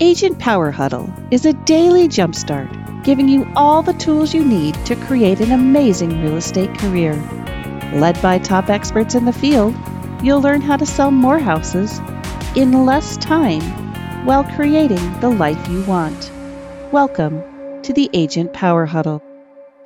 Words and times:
Agent 0.00 0.40
Power 0.40 0.72
Huddle 0.72 1.08
is 1.30 1.46
a 1.46 1.52
daily 1.52 2.08
jumpstart 2.08 3.04
giving 3.04 3.28
you 3.28 3.46
all 3.54 3.80
the 3.80 3.92
tools 3.92 4.34
you 4.34 4.44
need 4.44 4.74
to 4.86 4.96
create 4.96 5.38
an 5.38 5.52
amazing 5.52 6.20
real 6.20 6.36
estate 6.36 6.76
career. 6.78 7.14
Led 7.94 8.20
by 8.20 8.40
top 8.40 8.70
experts 8.70 9.14
in 9.14 9.24
the 9.24 9.32
field, 9.32 9.72
you'll 10.20 10.40
learn 10.40 10.60
how 10.60 10.76
to 10.76 10.84
sell 10.84 11.12
more 11.12 11.38
houses 11.38 12.00
in 12.56 12.84
less 12.84 13.16
time 13.18 13.62
while 14.26 14.42
creating 14.42 15.20
the 15.20 15.30
life 15.30 15.68
you 15.68 15.84
want. 15.84 16.32
Welcome 16.90 17.40
to 17.82 17.92
the 17.92 18.10
Agent 18.14 18.52
Power 18.52 18.86
Huddle. 18.86 19.22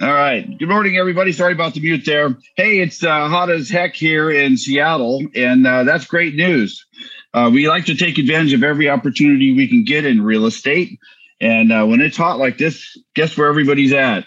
All 0.00 0.14
right. 0.14 0.59
Good 0.59 0.68
morning, 0.68 0.96
everybody. 0.96 1.32
Sorry 1.32 1.52
about 1.52 1.75
the 1.75 1.80
mute 1.80 2.06
there. 2.06 2.34
Hey, 2.56 2.79
it's 2.79 3.04
uh, 3.04 3.29
hot 3.29 3.50
as 3.50 3.68
heck 3.68 3.95
here 3.95 4.30
in 4.30 4.56
Seattle, 4.56 5.27
and 5.34 5.66
uh, 5.66 5.84
that's 5.84 6.06
great 6.06 6.34
news. 6.34 6.87
Uh, 7.34 7.50
we 7.52 7.68
like 7.68 7.87
to 7.87 7.95
take 7.95 8.18
advantage 8.18 8.52
of 8.52 8.62
every 8.62 8.88
opportunity 8.88 9.55
we 9.55 9.69
can 9.69 9.84
get 9.84 10.05
in 10.05 10.23
real 10.23 10.46
estate. 10.46 10.98
And 11.41 11.73
uh, 11.73 11.84
when 11.84 12.00
it's 12.00 12.16
hot 12.16 12.38
like 12.38 12.59
this, 12.59 12.96
guess 13.14 13.36
where 13.36 13.48
everybody's 13.48 13.92
at? 13.92 14.24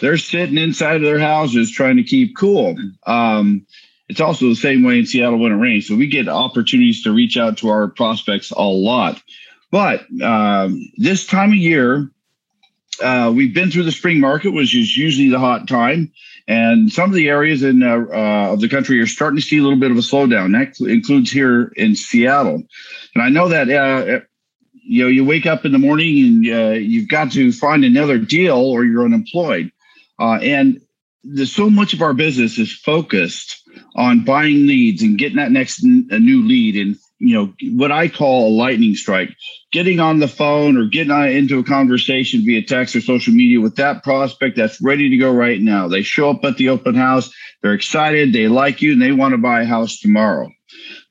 They're 0.00 0.18
sitting 0.18 0.58
inside 0.58 0.96
of 0.96 1.02
their 1.02 1.18
houses 1.18 1.70
trying 1.70 1.96
to 1.96 2.02
keep 2.02 2.36
cool. 2.36 2.76
Um, 3.06 3.66
it's 4.08 4.20
also 4.20 4.48
the 4.48 4.56
same 4.56 4.82
way 4.82 4.98
in 4.98 5.06
Seattle 5.06 5.38
when 5.38 5.52
it 5.52 5.56
rains. 5.56 5.86
So 5.86 5.96
we 5.96 6.06
get 6.06 6.28
opportunities 6.28 7.02
to 7.04 7.12
reach 7.12 7.36
out 7.36 7.58
to 7.58 7.68
our 7.68 7.88
prospects 7.88 8.50
a 8.50 8.62
lot. 8.62 9.22
But 9.70 10.02
um, 10.22 10.90
this 10.96 11.26
time 11.26 11.50
of 11.50 11.56
year, 11.56 12.10
uh, 13.00 13.32
we've 13.34 13.54
been 13.54 13.70
through 13.70 13.84
the 13.84 13.92
spring 13.92 14.20
market, 14.20 14.50
which 14.50 14.74
is 14.74 14.96
usually 14.96 15.30
the 15.30 15.38
hot 15.38 15.66
time. 15.68 16.12
And 16.48 16.92
some 16.92 17.08
of 17.08 17.14
the 17.14 17.28
areas 17.28 17.62
in 17.62 17.82
uh, 17.82 18.04
uh, 18.12 18.52
of 18.52 18.60
the 18.60 18.68
country 18.68 19.00
are 19.00 19.06
starting 19.06 19.36
to 19.36 19.42
see 19.42 19.58
a 19.58 19.62
little 19.62 19.78
bit 19.78 19.90
of 19.90 19.96
a 19.96 20.00
slowdown. 20.00 20.52
That 20.52 20.84
includes 20.86 21.30
here 21.30 21.72
in 21.76 21.94
Seattle. 21.94 22.62
And 23.14 23.22
I 23.22 23.28
know 23.28 23.48
that 23.48 23.70
uh, 23.70 24.20
you 24.72 25.04
know 25.04 25.08
you 25.08 25.24
wake 25.24 25.46
up 25.46 25.64
in 25.64 25.72
the 25.72 25.78
morning 25.78 26.18
and 26.18 26.48
uh, 26.48 26.72
you've 26.72 27.08
got 27.08 27.32
to 27.32 27.52
find 27.52 27.84
another 27.84 28.18
deal 28.18 28.56
or 28.56 28.84
you're 28.84 29.04
unemployed. 29.04 29.70
Uh, 30.18 30.38
and 30.42 30.80
so 31.44 31.70
much 31.70 31.94
of 31.94 32.02
our 32.02 32.12
business 32.12 32.58
is 32.58 32.72
focused 32.72 33.62
on 33.94 34.24
buying 34.24 34.66
leads 34.66 35.02
and 35.02 35.18
getting 35.18 35.36
that 35.36 35.52
next 35.52 35.82
new 35.82 36.46
lead 36.46 36.76
and 36.76 36.96
you 37.22 37.36
know 37.36 37.52
what 37.76 37.92
I 37.92 38.08
call 38.08 38.48
a 38.48 38.56
lightning 38.56 38.96
strike, 38.96 39.30
getting 39.70 40.00
on 40.00 40.18
the 40.18 40.26
phone 40.26 40.76
or 40.76 40.86
getting 40.86 41.12
into 41.36 41.60
a 41.60 41.64
conversation 41.64 42.44
via 42.44 42.62
text 42.62 42.96
or 42.96 43.00
social 43.00 43.32
media 43.32 43.60
with 43.60 43.76
that 43.76 44.02
prospect 44.02 44.56
that's 44.56 44.82
ready 44.82 45.08
to 45.08 45.16
go 45.16 45.32
right 45.32 45.60
now. 45.60 45.86
They 45.86 46.02
show 46.02 46.30
up 46.30 46.44
at 46.44 46.56
the 46.56 46.68
open 46.70 46.96
house, 46.96 47.32
they're 47.62 47.74
excited, 47.74 48.32
they 48.32 48.48
like 48.48 48.82
you, 48.82 48.92
and 48.92 49.00
they 49.00 49.12
want 49.12 49.32
to 49.32 49.38
buy 49.38 49.62
a 49.62 49.66
house 49.66 50.00
tomorrow. 50.00 50.50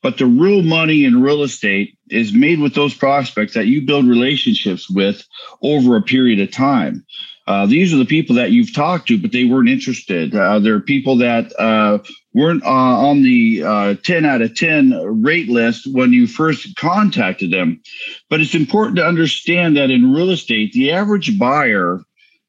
But 0.03 0.18
the 0.18 0.26
real 0.26 0.64
money 0.64 1.06
in 1.06 1.22
real 1.22 1.44
estate 1.44 1.98
is 2.09 2.34
made 2.34 2.59
with 2.59 2.75
those 2.75 2.94
prospects 2.94 3.53
that 3.53 3.68
you 3.68 3.86
build 3.86 4.06
relationships 4.06 4.90
with 4.90 5.23
over 5.62 5.96
a 5.96 6.02
period 6.02 6.42
of 6.42 6.52
time. 6.52 7.06
Uh, 7.52 7.66
these 7.66 7.94
are 7.94 7.98
the 7.98 8.06
people 8.06 8.34
that 8.34 8.52
you've 8.52 8.74
talked 8.74 9.10
to, 9.10 9.22
but 9.22 9.34
they 9.34 9.44
weren't 9.44 9.68
interested. 9.68 10.34
Uh, 10.34 10.58
there 10.58 10.74
are 10.74 10.80
people 10.80 11.18
that 11.18 11.52
uh, 11.60 12.00
weren't 12.34 12.64
uh, 12.64 12.70
on 12.70 13.24
the 13.24 13.62
uh, 13.62 13.96
10 14.06 14.24
out 14.24 14.42
of 14.42 14.56
10 14.56 15.22
rate 15.22 15.50
list 15.50 15.86
when 15.92 16.14
you 16.14 16.28
first 16.28 16.78
contacted 16.78 17.52
them. 17.52 17.82
But 18.30 18.40
it's 18.40 18.56
important 18.56 18.96
to 18.98 19.06
understand 19.06 19.76
that 19.76 19.92
in 19.92 20.14
real 20.14 20.30
estate, 20.30 20.72
the 20.72 20.94
average 20.94 21.38
buyer 21.38 22.00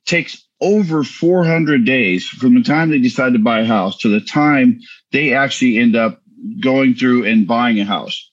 takes 0.06 0.47
over 0.61 1.03
400 1.03 1.84
days 1.84 2.25
from 2.28 2.55
the 2.55 2.62
time 2.62 2.91
they 2.91 3.00
decide 3.00 3.33
to 3.33 3.41
buy 3.41 3.62
a 3.62 3.66
house 3.66 3.98
to 3.98 4.09
the 4.09 4.20
time 4.20 4.78
they 5.11 5.34
actually 5.34 5.78
end 5.78 5.97
up 5.97 6.20
going 6.61 6.94
through 6.94 7.25
and 7.25 7.48
buying 7.48 7.81
a 7.81 7.84
house. 7.84 8.31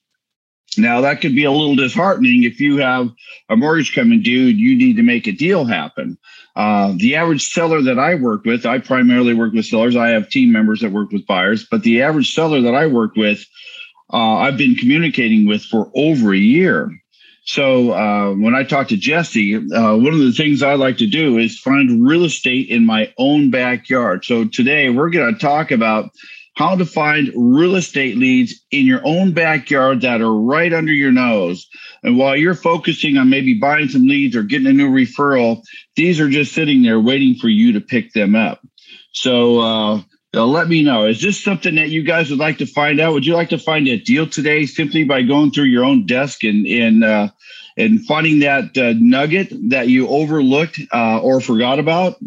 Now, 0.77 1.01
that 1.01 1.21
could 1.21 1.35
be 1.35 1.45
a 1.45 1.51
little 1.51 1.75
disheartening 1.75 2.43
if 2.43 2.59
you 2.59 2.77
have 2.77 3.09
a 3.49 3.55
mortgage 3.55 3.93
coming 3.93 4.21
due, 4.21 4.31
you 4.31 4.77
need 4.77 4.97
to 4.97 5.03
make 5.03 5.27
a 5.27 5.31
deal 5.31 5.65
happen. 5.65 6.17
Uh, 6.55 6.93
the 6.97 7.15
average 7.15 7.51
seller 7.51 7.81
that 7.81 7.97
I 7.97 8.15
work 8.15 8.43
with, 8.43 8.65
I 8.65 8.79
primarily 8.79 9.33
work 9.33 9.53
with 9.53 9.65
sellers. 9.65 9.95
I 9.95 10.09
have 10.09 10.29
team 10.29 10.51
members 10.51 10.81
that 10.81 10.91
work 10.91 11.11
with 11.11 11.25
buyers, 11.25 11.65
but 11.69 11.83
the 11.83 12.01
average 12.01 12.33
seller 12.33 12.61
that 12.61 12.75
I 12.75 12.87
work 12.87 13.15
with, 13.15 13.45
uh, 14.11 14.35
I've 14.35 14.57
been 14.57 14.75
communicating 14.75 15.47
with 15.47 15.63
for 15.63 15.91
over 15.95 16.33
a 16.33 16.37
year. 16.37 16.91
So 17.45 17.93
uh, 17.93 18.33
when 18.33 18.53
I 18.53 18.63
talk 18.63 18.89
to 18.89 18.97
Jesse, 18.97 19.55
uh, 19.55 19.95
one 19.95 20.13
of 20.13 20.19
the 20.19 20.33
things 20.33 20.61
I 20.61 20.75
like 20.75 20.97
to 20.97 21.07
do 21.07 21.37
is 21.37 21.57
find 21.57 22.05
real 22.05 22.25
estate 22.25 22.69
in 22.69 22.85
my 22.85 23.11
own 23.17 23.49
backyard. 23.49 24.23
So 24.23 24.45
today 24.45 24.89
we're 24.89 25.09
going 25.09 25.33
to 25.33 25.39
talk 25.39 25.71
about 25.71 26.11
how 26.59 26.75
to 26.75 26.85
find 26.85 27.31
real 27.37 27.77
estate 27.77 28.17
leads 28.17 28.53
in 28.69 28.85
your 28.85 28.99
own 29.05 29.31
backyard 29.31 30.01
that 30.01 30.19
are 30.19 30.35
right 30.35 30.73
under 30.73 30.91
your 30.91 31.11
nose. 31.11 31.65
And 32.03 32.17
while 32.17 32.35
you're 32.35 32.53
focusing 32.53 33.15
on 33.15 33.29
maybe 33.29 33.53
buying 33.53 33.87
some 33.87 34.05
leads 34.05 34.35
or 34.35 34.43
getting 34.43 34.67
a 34.67 34.73
new 34.73 34.89
referral, 34.89 35.63
these 35.95 36.19
are 36.19 36.29
just 36.29 36.51
sitting 36.51 36.83
there 36.83 36.99
waiting 36.99 37.35
for 37.35 37.47
you 37.47 37.71
to 37.71 37.79
pick 37.79 38.11
them 38.11 38.35
up. 38.35 38.59
So 39.13 39.61
uh, 39.61 40.01
let 40.33 40.67
me 40.67 40.83
know. 40.83 41.05
Is 41.05 41.21
this 41.21 41.41
something 41.41 41.75
that 41.75 41.91
you 41.91 42.03
guys 42.03 42.29
would 42.29 42.39
like 42.39 42.57
to 42.57 42.65
find 42.65 42.99
out? 42.99 43.13
Would 43.13 43.25
you 43.25 43.35
like 43.35 43.49
to 43.49 43.57
find 43.57 43.87
a 43.87 43.97
deal 43.97 44.27
today 44.27 44.65
simply 44.65 45.05
by 45.05 45.21
going 45.21 45.51
through 45.51 45.71
your 45.71 45.85
own 45.85 46.05
desk 46.05 46.43
and 46.43 46.67
and 46.67 47.05
uh, 47.05 47.29
and 47.77 48.05
finding 48.05 48.39
that 48.39 48.77
uh, 48.77 48.95
nugget 48.99 49.47
that 49.69 49.87
you 49.87 50.09
overlooked 50.09 50.81
uh, 50.93 51.21
or 51.21 51.39
forgot 51.39 51.79
about? 51.79 52.17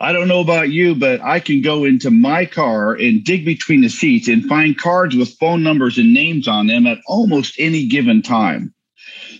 I 0.00 0.12
don't 0.12 0.28
know 0.28 0.40
about 0.40 0.70
you, 0.70 0.94
but 0.94 1.20
I 1.20 1.40
can 1.40 1.60
go 1.60 1.84
into 1.84 2.10
my 2.10 2.46
car 2.46 2.92
and 2.92 3.24
dig 3.24 3.44
between 3.44 3.80
the 3.80 3.88
seats 3.88 4.28
and 4.28 4.44
find 4.44 4.78
cards 4.78 5.16
with 5.16 5.36
phone 5.38 5.62
numbers 5.64 5.98
and 5.98 6.14
names 6.14 6.46
on 6.46 6.68
them 6.68 6.86
at 6.86 6.98
almost 7.06 7.56
any 7.58 7.86
given 7.88 8.22
time. 8.22 8.74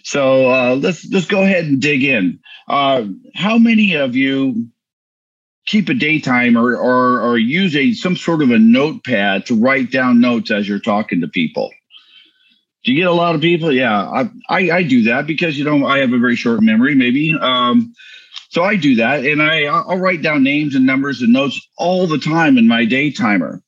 So 0.03 0.51
uh, 0.51 0.75
let's 0.75 1.09
let's 1.13 1.27
go 1.27 1.43
ahead 1.43 1.65
and 1.65 1.81
dig 1.81 2.03
in. 2.03 2.41
Uh, 2.67 3.05
how 3.35 3.59
many 3.59 3.95
of 3.95 4.17
you 4.17 4.69
keep 5.67 5.89
a 5.89 5.95
day 5.95 6.19
timer 6.19 6.75
or 6.77 7.21
or 7.21 7.39
use 7.39 7.77
a 7.77 7.93
some 7.93 8.17
sort 8.17 8.43
of 8.43 8.51
a 8.51 8.59
notepad 8.59 9.47
to 9.47 9.55
write 9.55 9.93
down 9.93 10.21
notes 10.21 10.51
as 10.51 10.69
you're 10.69 10.81
talking 10.81 11.21
to 11.21 11.29
people? 11.29 11.71
Do 12.85 12.93
you 12.93 12.99
get 13.01 13.09
a 13.09 13.13
lot 13.13 13.35
of 13.35 13.41
people? 13.41 13.73
Yeah, 13.73 14.01
I, 14.01 14.31
I, 14.49 14.71
I 14.71 14.83
do 14.83 15.05
that 15.05 15.27
because 15.27 15.59
you 15.59 15.65
know 15.65 15.87
I 15.87 15.99
have 15.99 16.13
a 16.13 16.19
very 16.19 16.37
short 16.37 16.63
memory, 16.63 16.95
maybe. 16.95 17.35
Um, 17.39 17.95
so 18.49 18.63
I 18.63 18.77
do 18.77 18.97
that, 18.97 19.25
and 19.25 19.43
I 19.43 19.65
I'll 19.65 19.99
write 19.99 20.23
down 20.23 20.43
names 20.43 20.75
and 20.75 20.87
numbers 20.87 21.21
and 21.21 21.33
notes 21.33 21.61
all 21.77 22.07
the 22.07 22.19
time 22.19 22.57
in 22.57 22.67
my 22.67 22.85
day 22.85 23.11
timer. 23.11 23.63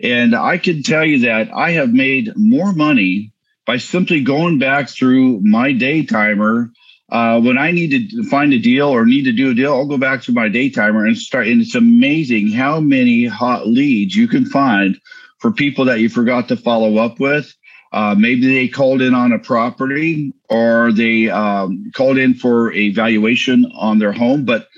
And 0.00 0.34
I 0.34 0.58
can 0.58 0.82
tell 0.82 1.04
you 1.04 1.20
that 1.20 1.50
I 1.54 1.72
have 1.72 1.92
made 1.92 2.32
more 2.36 2.72
money 2.72 3.32
by 3.66 3.78
simply 3.78 4.20
going 4.20 4.58
back 4.58 4.88
through 4.88 5.40
my 5.40 5.72
day 5.72 6.04
timer. 6.04 6.70
Uh, 7.10 7.40
when 7.40 7.56
I 7.56 7.70
need 7.70 8.10
to 8.10 8.24
find 8.24 8.52
a 8.52 8.58
deal 8.58 8.88
or 8.88 9.06
need 9.06 9.24
to 9.24 9.32
do 9.32 9.50
a 9.50 9.54
deal, 9.54 9.72
I'll 9.72 9.86
go 9.86 9.96
back 9.96 10.22
to 10.22 10.32
my 10.32 10.48
day 10.48 10.70
timer 10.70 11.06
and 11.06 11.16
start. 11.16 11.46
And 11.46 11.62
it's 11.62 11.74
amazing 11.74 12.50
how 12.50 12.80
many 12.80 13.26
hot 13.26 13.66
leads 13.66 14.14
you 14.14 14.28
can 14.28 14.44
find 14.44 14.98
for 15.38 15.50
people 15.52 15.84
that 15.86 16.00
you 16.00 16.08
forgot 16.08 16.48
to 16.48 16.56
follow 16.56 16.98
up 16.98 17.20
with 17.20 17.54
uh, 17.92 18.14
maybe 18.16 18.46
they 18.46 18.68
called 18.68 19.02
in 19.02 19.14
on 19.14 19.32
a 19.32 19.38
property 19.38 20.32
or 20.48 20.92
they 20.92 21.28
um, 21.30 21.90
called 21.94 22.18
in 22.18 22.34
for 22.34 22.72
a 22.72 22.90
valuation 22.90 23.70
on 23.74 23.98
their 23.98 24.12
home, 24.12 24.44
but 24.44 24.68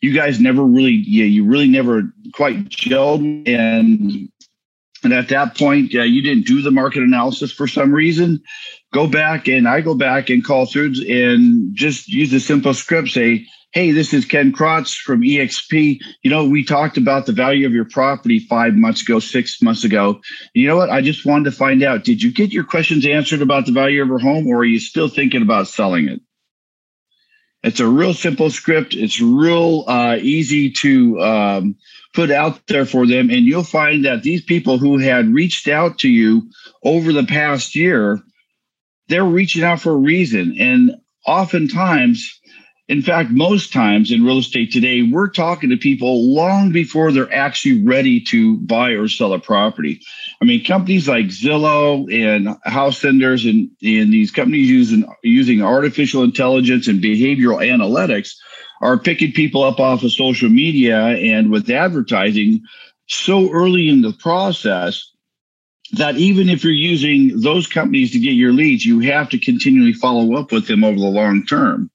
you 0.00 0.12
guys 0.12 0.40
never 0.40 0.62
really, 0.62 1.02
yeah, 1.06 1.24
you 1.24 1.44
really 1.44 1.68
never 1.68 2.12
quite 2.34 2.68
gelled. 2.68 3.48
And 3.48 4.28
and 5.02 5.12
at 5.12 5.28
that 5.28 5.56
point, 5.56 5.94
uh, 5.94 6.02
you 6.02 6.22
didn't 6.22 6.46
do 6.46 6.62
the 6.62 6.70
market 6.70 7.02
analysis 7.02 7.52
for 7.52 7.68
some 7.68 7.92
reason. 7.92 8.42
Go 8.92 9.06
back 9.06 9.46
and 9.46 9.68
I 9.68 9.80
go 9.80 9.94
back 9.94 10.30
and 10.30 10.44
call 10.44 10.66
through 10.66 10.94
and 11.08 11.74
just 11.74 12.08
use 12.08 12.32
a 12.32 12.40
simple 12.40 12.74
script. 12.74 13.08
Say, 13.08 13.46
Hey, 13.76 13.90
this 13.90 14.14
is 14.14 14.24
Ken 14.24 14.52
Krotz 14.52 14.96
from 14.96 15.20
EXP. 15.20 16.00
You 16.22 16.30
know, 16.30 16.46
we 16.46 16.64
talked 16.64 16.96
about 16.96 17.26
the 17.26 17.32
value 17.32 17.66
of 17.66 17.74
your 17.74 17.84
property 17.84 18.38
five 18.38 18.72
months 18.72 19.02
ago, 19.02 19.18
six 19.18 19.60
months 19.60 19.84
ago. 19.84 20.22
You 20.54 20.66
know 20.66 20.76
what? 20.76 20.88
I 20.88 21.02
just 21.02 21.26
wanted 21.26 21.44
to 21.44 21.50
find 21.50 21.82
out 21.82 22.02
did 22.02 22.22
you 22.22 22.32
get 22.32 22.54
your 22.54 22.64
questions 22.64 23.04
answered 23.04 23.42
about 23.42 23.66
the 23.66 23.72
value 23.72 24.00
of 24.00 24.08
your 24.08 24.18
home, 24.18 24.46
or 24.46 24.60
are 24.60 24.64
you 24.64 24.80
still 24.80 25.08
thinking 25.08 25.42
about 25.42 25.68
selling 25.68 26.08
it? 26.08 26.22
It's 27.62 27.78
a 27.78 27.86
real 27.86 28.14
simple 28.14 28.48
script. 28.48 28.94
It's 28.94 29.20
real 29.20 29.84
uh, 29.86 30.16
easy 30.22 30.70
to 30.80 31.20
um, 31.20 31.76
put 32.14 32.30
out 32.30 32.66
there 32.68 32.86
for 32.86 33.06
them. 33.06 33.28
And 33.28 33.44
you'll 33.44 33.62
find 33.62 34.06
that 34.06 34.22
these 34.22 34.42
people 34.42 34.78
who 34.78 34.96
had 34.96 35.34
reached 35.34 35.68
out 35.68 35.98
to 35.98 36.08
you 36.08 36.50
over 36.82 37.12
the 37.12 37.26
past 37.26 37.76
year, 37.76 38.20
they're 39.08 39.22
reaching 39.22 39.64
out 39.64 39.82
for 39.82 39.92
a 39.92 39.96
reason. 39.96 40.56
And 40.58 40.92
oftentimes, 41.26 42.40
in 42.88 43.02
fact, 43.02 43.30
most 43.30 43.72
times 43.72 44.12
in 44.12 44.24
real 44.24 44.38
estate 44.38 44.70
today, 44.70 45.02
we're 45.02 45.28
talking 45.28 45.70
to 45.70 45.76
people 45.76 46.32
long 46.32 46.70
before 46.70 47.10
they're 47.10 47.32
actually 47.32 47.84
ready 47.84 48.20
to 48.20 48.58
buy 48.58 48.90
or 48.90 49.08
sell 49.08 49.32
a 49.32 49.40
property. 49.40 50.00
I 50.40 50.44
mean, 50.44 50.64
companies 50.64 51.08
like 51.08 51.26
Zillow 51.26 52.06
and 52.12 52.56
House 52.62 52.98
Senders 52.98 53.44
and, 53.44 53.70
and 53.82 54.12
these 54.12 54.30
companies 54.30 54.70
using 54.70 55.04
using 55.24 55.62
artificial 55.62 56.22
intelligence 56.22 56.86
and 56.86 57.02
behavioral 57.02 57.58
analytics 57.58 58.36
are 58.80 58.98
picking 58.98 59.32
people 59.32 59.64
up 59.64 59.80
off 59.80 60.04
of 60.04 60.12
social 60.12 60.48
media 60.48 60.98
and 60.98 61.50
with 61.50 61.68
advertising 61.70 62.62
so 63.08 63.50
early 63.50 63.88
in 63.88 64.02
the 64.02 64.12
process 64.12 65.10
that 65.92 66.16
even 66.16 66.48
if 66.48 66.62
you're 66.62 66.72
using 66.72 67.40
those 67.40 67.66
companies 67.66 68.12
to 68.12 68.20
get 68.20 68.32
your 68.32 68.52
leads, 68.52 68.84
you 68.84 69.00
have 69.00 69.28
to 69.30 69.38
continually 69.38 69.92
follow 69.92 70.36
up 70.36 70.52
with 70.52 70.68
them 70.68 70.84
over 70.84 70.98
the 70.98 71.06
long 71.06 71.44
term. 71.46 71.90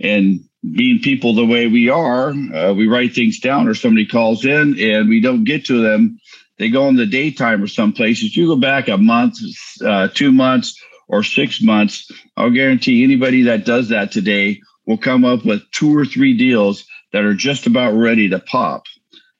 And 0.00 0.40
being 0.72 1.00
people 1.00 1.34
the 1.34 1.46
way 1.46 1.66
we 1.66 1.88
are, 1.88 2.30
uh, 2.30 2.72
we 2.72 2.86
write 2.86 3.14
things 3.14 3.38
down 3.38 3.68
or 3.68 3.74
somebody 3.74 4.06
calls 4.06 4.44
in 4.44 4.78
and 4.80 5.08
we 5.08 5.20
don't 5.20 5.44
get 5.44 5.64
to 5.66 5.80
them. 5.80 6.18
They 6.58 6.70
go 6.70 6.88
in 6.88 6.96
the 6.96 7.06
daytime 7.06 7.62
or 7.62 7.66
some 7.66 7.92
places. 7.92 8.36
You 8.36 8.46
go 8.46 8.56
back 8.56 8.88
a 8.88 8.96
month, 8.96 9.36
uh, 9.84 10.08
two 10.08 10.32
months, 10.32 10.80
or 11.08 11.22
six 11.22 11.62
months. 11.62 12.10
I'll 12.36 12.50
guarantee 12.50 13.04
anybody 13.04 13.42
that 13.42 13.64
does 13.64 13.90
that 13.90 14.10
today 14.12 14.60
will 14.86 14.98
come 14.98 15.24
up 15.24 15.44
with 15.44 15.62
two 15.70 15.96
or 15.96 16.04
three 16.04 16.36
deals 16.36 16.84
that 17.12 17.24
are 17.24 17.34
just 17.34 17.66
about 17.66 17.94
ready 17.94 18.28
to 18.28 18.38
pop. 18.38 18.84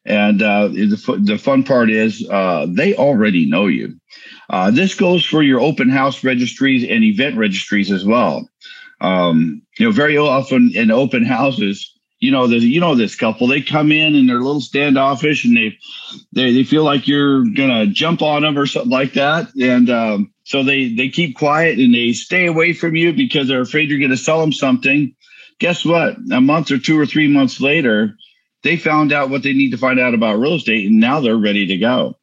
And 0.04 0.40
uh, 0.40 0.68
the, 0.68 1.20
the 1.20 1.38
fun 1.38 1.64
part 1.64 1.90
is 1.90 2.26
uh, 2.30 2.66
they 2.68 2.94
already 2.94 3.46
know 3.46 3.66
you. 3.66 3.96
Uh, 4.48 4.70
this 4.70 4.94
goes 4.94 5.24
for 5.24 5.42
your 5.42 5.60
open 5.60 5.88
house 5.88 6.22
registries 6.22 6.84
and 6.88 7.02
event 7.02 7.36
registries 7.36 7.90
as 7.90 8.04
well. 8.04 8.48
Um, 9.00 9.62
you 9.78 9.86
know, 9.86 9.92
very 9.92 10.16
often 10.16 10.70
in 10.74 10.90
open 10.90 11.24
houses, 11.24 11.92
you 12.18 12.30
know, 12.30 12.46
the, 12.46 12.58
you 12.58 12.80
know 12.80 12.94
this 12.94 13.14
couple. 13.14 13.46
They 13.46 13.60
come 13.60 13.92
in 13.92 14.14
and 14.14 14.28
they're 14.28 14.38
a 14.38 14.44
little 14.44 14.60
standoffish, 14.60 15.44
and 15.44 15.56
they 15.56 15.76
they, 16.32 16.52
they 16.52 16.64
feel 16.64 16.84
like 16.84 17.06
you're 17.06 17.44
gonna 17.44 17.86
jump 17.86 18.22
on 18.22 18.42
them 18.42 18.58
or 18.58 18.66
something 18.66 18.90
like 18.90 19.12
that. 19.14 19.48
And 19.60 19.90
um, 19.90 20.32
so 20.44 20.62
they 20.62 20.88
they 20.88 21.08
keep 21.08 21.36
quiet 21.36 21.78
and 21.78 21.94
they 21.94 22.12
stay 22.12 22.46
away 22.46 22.72
from 22.72 22.96
you 22.96 23.12
because 23.12 23.48
they're 23.48 23.60
afraid 23.60 23.90
you're 23.90 24.00
gonna 24.00 24.16
sell 24.16 24.40
them 24.40 24.52
something. 24.52 25.14
Guess 25.58 25.84
what? 25.84 26.16
A 26.32 26.40
month 26.40 26.70
or 26.70 26.78
two 26.78 26.98
or 26.98 27.06
three 27.06 27.28
months 27.28 27.60
later, 27.60 28.16
they 28.62 28.76
found 28.76 29.12
out 29.12 29.30
what 29.30 29.42
they 29.42 29.52
need 29.52 29.70
to 29.70 29.78
find 29.78 30.00
out 30.00 30.14
about 30.14 30.38
real 30.38 30.54
estate, 30.54 30.86
and 30.86 31.00
now 31.00 31.20
they're 31.20 31.36
ready 31.36 31.66
to 31.66 31.76
go 31.76 32.16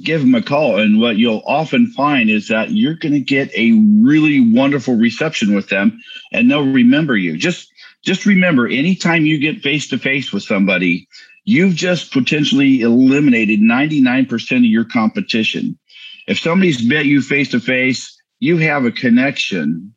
give 0.00 0.20
them 0.20 0.34
a 0.34 0.42
call. 0.42 0.78
And 0.78 1.00
what 1.00 1.16
you'll 1.16 1.42
often 1.46 1.86
find 1.88 2.30
is 2.30 2.48
that 2.48 2.72
you're 2.72 2.94
going 2.94 3.12
to 3.12 3.20
get 3.20 3.50
a 3.54 3.72
really 4.02 4.40
wonderful 4.52 4.96
reception 4.96 5.54
with 5.54 5.68
them 5.68 6.00
and 6.32 6.50
they'll 6.50 6.64
remember 6.64 7.16
you. 7.16 7.36
Just 7.36 7.72
just 8.04 8.26
remember 8.26 8.68
anytime 8.68 9.26
you 9.26 9.38
get 9.38 9.60
face 9.60 9.88
to 9.88 9.98
face 9.98 10.32
with 10.32 10.42
somebody, 10.42 11.08
you've 11.44 11.74
just 11.74 12.12
potentially 12.12 12.80
eliminated 12.80 13.60
99% 13.60 14.56
of 14.56 14.64
your 14.64 14.84
competition. 14.84 15.78
If 16.26 16.38
somebody's 16.38 16.86
met 16.86 17.06
you 17.06 17.22
face 17.22 17.50
to 17.50 17.60
face, 17.60 18.16
you 18.38 18.58
have 18.58 18.84
a 18.84 18.92
connection. 18.92 19.94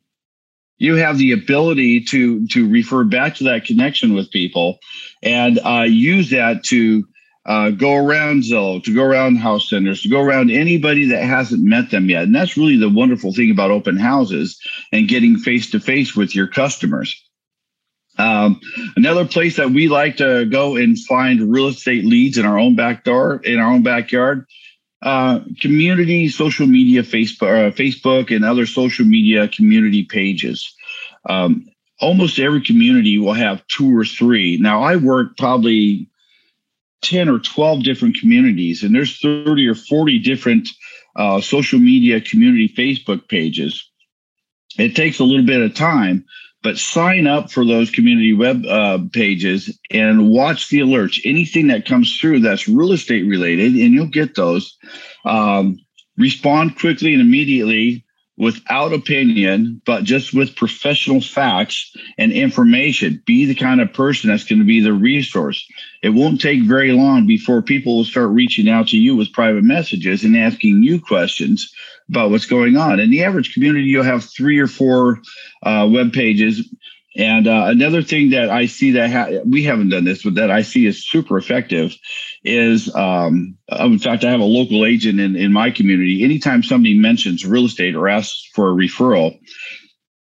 You 0.78 0.96
have 0.96 1.18
the 1.18 1.32
ability 1.32 2.00
to 2.06 2.46
to 2.48 2.68
refer 2.68 3.04
back 3.04 3.36
to 3.36 3.44
that 3.44 3.64
connection 3.64 4.14
with 4.14 4.32
people 4.32 4.78
and 5.22 5.60
uh, 5.64 5.82
use 5.82 6.30
that 6.30 6.64
to 6.64 7.06
uh, 7.44 7.70
go 7.70 7.96
around 7.96 8.44
Zillow, 8.44 8.82
to 8.84 8.94
go 8.94 9.02
around 9.02 9.36
house 9.36 9.68
centers, 9.68 10.02
to 10.02 10.08
go 10.08 10.20
around 10.20 10.50
anybody 10.50 11.06
that 11.06 11.24
hasn't 11.24 11.64
met 11.64 11.90
them 11.90 12.08
yet. 12.08 12.22
And 12.24 12.34
that's 12.34 12.56
really 12.56 12.76
the 12.76 12.88
wonderful 12.88 13.32
thing 13.32 13.50
about 13.50 13.70
open 13.70 13.96
houses 13.96 14.60
and 14.92 15.08
getting 15.08 15.36
face 15.36 15.70
to 15.72 15.80
face 15.80 16.14
with 16.14 16.34
your 16.34 16.46
customers. 16.46 17.20
Um, 18.18 18.60
another 18.96 19.26
place 19.26 19.56
that 19.56 19.70
we 19.70 19.88
like 19.88 20.18
to 20.18 20.44
go 20.44 20.76
and 20.76 20.98
find 20.98 21.52
real 21.52 21.68
estate 21.68 22.04
leads 22.04 22.38
in 22.38 22.44
our 22.44 22.58
own 22.58 22.76
back 22.76 23.04
door, 23.04 23.40
in 23.42 23.58
our 23.58 23.72
own 23.72 23.82
backyard, 23.82 24.46
uh, 25.02 25.40
community 25.60 26.28
social 26.28 26.66
media, 26.66 27.02
Facebook, 27.02 27.68
uh, 27.68 27.70
Facebook, 27.72 28.34
and 28.34 28.44
other 28.44 28.66
social 28.66 29.04
media 29.04 29.48
community 29.48 30.04
pages. 30.04 30.72
Um, 31.28 31.66
almost 32.00 32.38
every 32.38 32.60
community 32.60 33.18
will 33.18 33.32
have 33.32 33.66
two 33.66 33.96
or 33.96 34.04
three. 34.04 34.58
Now, 34.58 34.82
I 34.82 34.96
work 34.96 35.36
probably 35.38 36.08
10 37.02 37.28
or 37.28 37.38
12 37.38 37.82
different 37.82 38.16
communities, 38.16 38.82
and 38.82 38.94
there's 38.94 39.18
30 39.18 39.66
or 39.66 39.74
40 39.74 40.18
different 40.20 40.68
uh, 41.16 41.40
social 41.40 41.78
media 41.78 42.20
community 42.20 42.68
Facebook 42.68 43.28
pages. 43.28 43.88
It 44.78 44.96
takes 44.96 45.18
a 45.18 45.24
little 45.24 45.44
bit 45.44 45.60
of 45.60 45.74
time, 45.74 46.24
but 46.62 46.78
sign 46.78 47.26
up 47.26 47.50
for 47.50 47.64
those 47.64 47.90
community 47.90 48.32
web 48.32 48.64
uh, 48.66 48.98
pages 49.12 49.78
and 49.90 50.30
watch 50.30 50.68
the 50.68 50.78
alerts. 50.78 51.20
Anything 51.24 51.66
that 51.66 51.86
comes 51.86 52.16
through 52.16 52.40
that's 52.40 52.68
real 52.68 52.92
estate 52.92 53.24
related, 53.24 53.74
and 53.74 53.92
you'll 53.92 54.06
get 54.06 54.34
those. 54.34 54.76
Um, 55.24 55.78
respond 56.18 56.78
quickly 56.78 57.12
and 57.12 57.22
immediately 57.22 58.04
without 58.36 58.92
opinion, 58.92 59.80
but 59.84 60.04
just 60.04 60.32
with 60.32 60.56
professional 60.56 61.20
facts 61.20 61.94
and 62.16 62.32
information. 62.32 63.22
Be 63.26 63.44
the 63.44 63.54
kind 63.54 63.80
of 63.80 63.92
person 63.92 64.30
that's 64.30 64.44
going 64.44 64.58
to 64.58 64.64
be 64.64 64.80
the 64.80 64.92
resource. 64.92 65.66
It 66.02 66.10
won't 66.10 66.40
take 66.40 66.62
very 66.62 66.92
long 66.92 67.26
before 67.26 67.62
people 67.62 67.96
will 67.96 68.04
start 68.04 68.30
reaching 68.30 68.68
out 68.68 68.88
to 68.88 68.96
you 68.96 69.14
with 69.16 69.32
private 69.32 69.64
messages 69.64 70.24
and 70.24 70.36
asking 70.36 70.82
you 70.82 71.00
questions 71.00 71.72
about 72.08 72.30
what's 72.30 72.46
going 72.46 72.76
on. 72.76 73.00
In 73.00 73.10
the 73.10 73.22
average 73.22 73.52
community, 73.52 73.86
you'll 73.86 74.02
have 74.02 74.24
three 74.24 74.58
or 74.58 74.66
four 74.66 75.20
uh, 75.62 75.88
web 75.90 76.12
pages 76.12 76.68
and 77.16 77.46
uh, 77.46 77.64
another 77.66 78.02
thing 78.02 78.30
that 78.30 78.48
I 78.50 78.66
see 78.66 78.92
that 78.92 79.10
ha- 79.10 79.42
we 79.44 79.62
haven't 79.62 79.90
done 79.90 80.04
this, 80.04 80.22
but 80.22 80.34
that 80.36 80.50
I 80.50 80.62
see 80.62 80.86
is 80.86 81.06
super 81.06 81.36
effective 81.36 81.96
is, 82.42 82.94
um, 82.94 83.56
in 83.68 83.98
fact, 83.98 84.24
I 84.24 84.30
have 84.30 84.40
a 84.40 84.44
local 84.44 84.84
agent 84.84 85.20
in, 85.20 85.36
in 85.36 85.52
my 85.52 85.70
community. 85.70 86.24
Anytime 86.24 86.62
somebody 86.62 86.98
mentions 86.98 87.44
real 87.44 87.66
estate 87.66 87.94
or 87.94 88.08
asks 88.08 88.48
for 88.54 88.70
a 88.70 88.74
referral, 88.74 89.38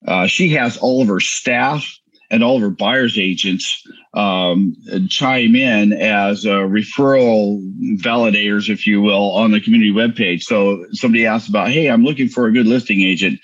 uh, 0.07 0.27
she 0.27 0.49
has 0.49 0.77
all 0.77 1.01
of 1.01 1.09
her 1.09 1.19
staff 1.19 1.85
and 2.31 2.43
all 2.43 2.55
of 2.55 2.61
her 2.61 2.69
buyer's 2.69 3.17
agents 3.17 3.85
um, 4.13 4.75
chime 5.09 5.55
in 5.55 5.93
as 5.93 6.45
uh, 6.45 6.59
referral 6.59 7.59
validators, 7.97 8.69
if 8.69 8.87
you 8.87 9.01
will, 9.01 9.31
on 9.31 9.51
the 9.51 9.59
community 9.59 9.91
webpage. 9.91 10.43
So 10.43 10.85
somebody 10.91 11.25
asks 11.25 11.49
about, 11.49 11.69
hey, 11.69 11.87
I'm 11.87 12.03
looking 12.03 12.29
for 12.29 12.45
a 12.45 12.53
good 12.53 12.67
listing 12.67 13.01
agent 13.01 13.39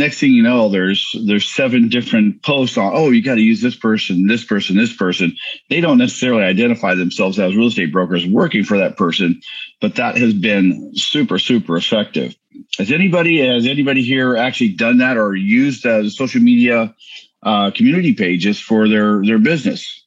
next 0.00 0.18
thing 0.18 0.32
you 0.32 0.42
know 0.42 0.68
there's 0.68 1.14
there's 1.26 1.46
seven 1.46 1.88
different 1.88 2.42
posts 2.42 2.76
on 2.76 2.92
oh 2.94 3.10
you 3.10 3.22
got 3.22 3.36
to 3.36 3.40
use 3.42 3.60
this 3.60 3.76
person 3.76 4.26
this 4.26 4.44
person 4.44 4.76
this 4.76 4.94
person. 4.94 5.36
They 5.68 5.80
don't 5.80 5.98
necessarily 5.98 6.42
identify 6.42 6.94
themselves 6.94 7.38
as 7.38 7.54
real 7.54 7.68
estate 7.68 7.92
brokers 7.92 8.26
working 8.26 8.64
for 8.64 8.78
that 8.78 8.96
person 8.96 9.40
but 9.80 9.96
that 9.96 10.16
has 10.16 10.34
been 10.34 10.92
super 10.96 11.38
super 11.38 11.76
effective. 11.76 12.34
Has 12.78 12.90
anybody 12.90 13.46
has 13.46 13.66
anybody 13.66 14.02
here 14.02 14.36
actually 14.36 14.70
done 14.70 14.98
that 14.98 15.16
or 15.16 15.34
used 15.36 15.86
uh, 15.86 16.02
the 16.02 16.10
social 16.10 16.40
media 16.40 16.94
uh, 17.42 17.70
community 17.70 18.14
pages 18.14 18.58
for 18.58 18.88
their 18.88 19.22
their 19.24 19.38
business 19.38 19.99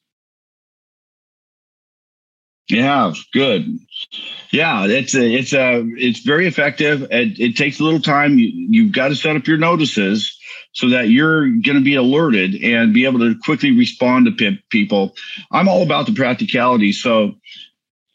yeah, 2.68 3.12
good. 3.32 3.78
Yeah, 4.50 4.86
it's 4.86 5.14
a, 5.14 5.34
it's 5.34 5.52
a, 5.52 5.82
it's 5.96 6.20
very 6.20 6.46
effective. 6.46 7.02
It, 7.10 7.38
it 7.40 7.56
takes 7.56 7.80
a 7.80 7.84
little 7.84 8.00
time. 8.00 8.38
You, 8.38 8.50
you've 8.52 8.92
got 8.92 9.08
to 9.08 9.16
set 9.16 9.36
up 9.36 9.46
your 9.46 9.58
notices 9.58 10.38
so 10.72 10.88
that 10.90 11.08
you're 11.08 11.42
going 11.42 11.76
to 11.76 11.84
be 11.84 11.94
alerted 11.94 12.54
and 12.62 12.94
be 12.94 13.04
able 13.04 13.20
to 13.20 13.36
quickly 13.42 13.76
respond 13.76 14.26
to 14.26 14.58
people. 14.70 15.14
I'm 15.50 15.68
all 15.68 15.82
about 15.82 16.06
the 16.06 16.14
practicality. 16.14 16.92
So 16.92 17.34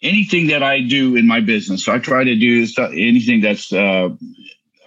anything 0.01 0.47
that 0.47 0.63
I 0.63 0.81
do 0.81 1.15
in 1.15 1.27
my 1.27 1.39
business, 1.39 1.87
I 1.87 1.99
try 1.99 2.23
to 2.23 2.35
do 2.35 2.65
anything 2.77 3.41
that's 3.41 3.71
uh, 3.71 4.09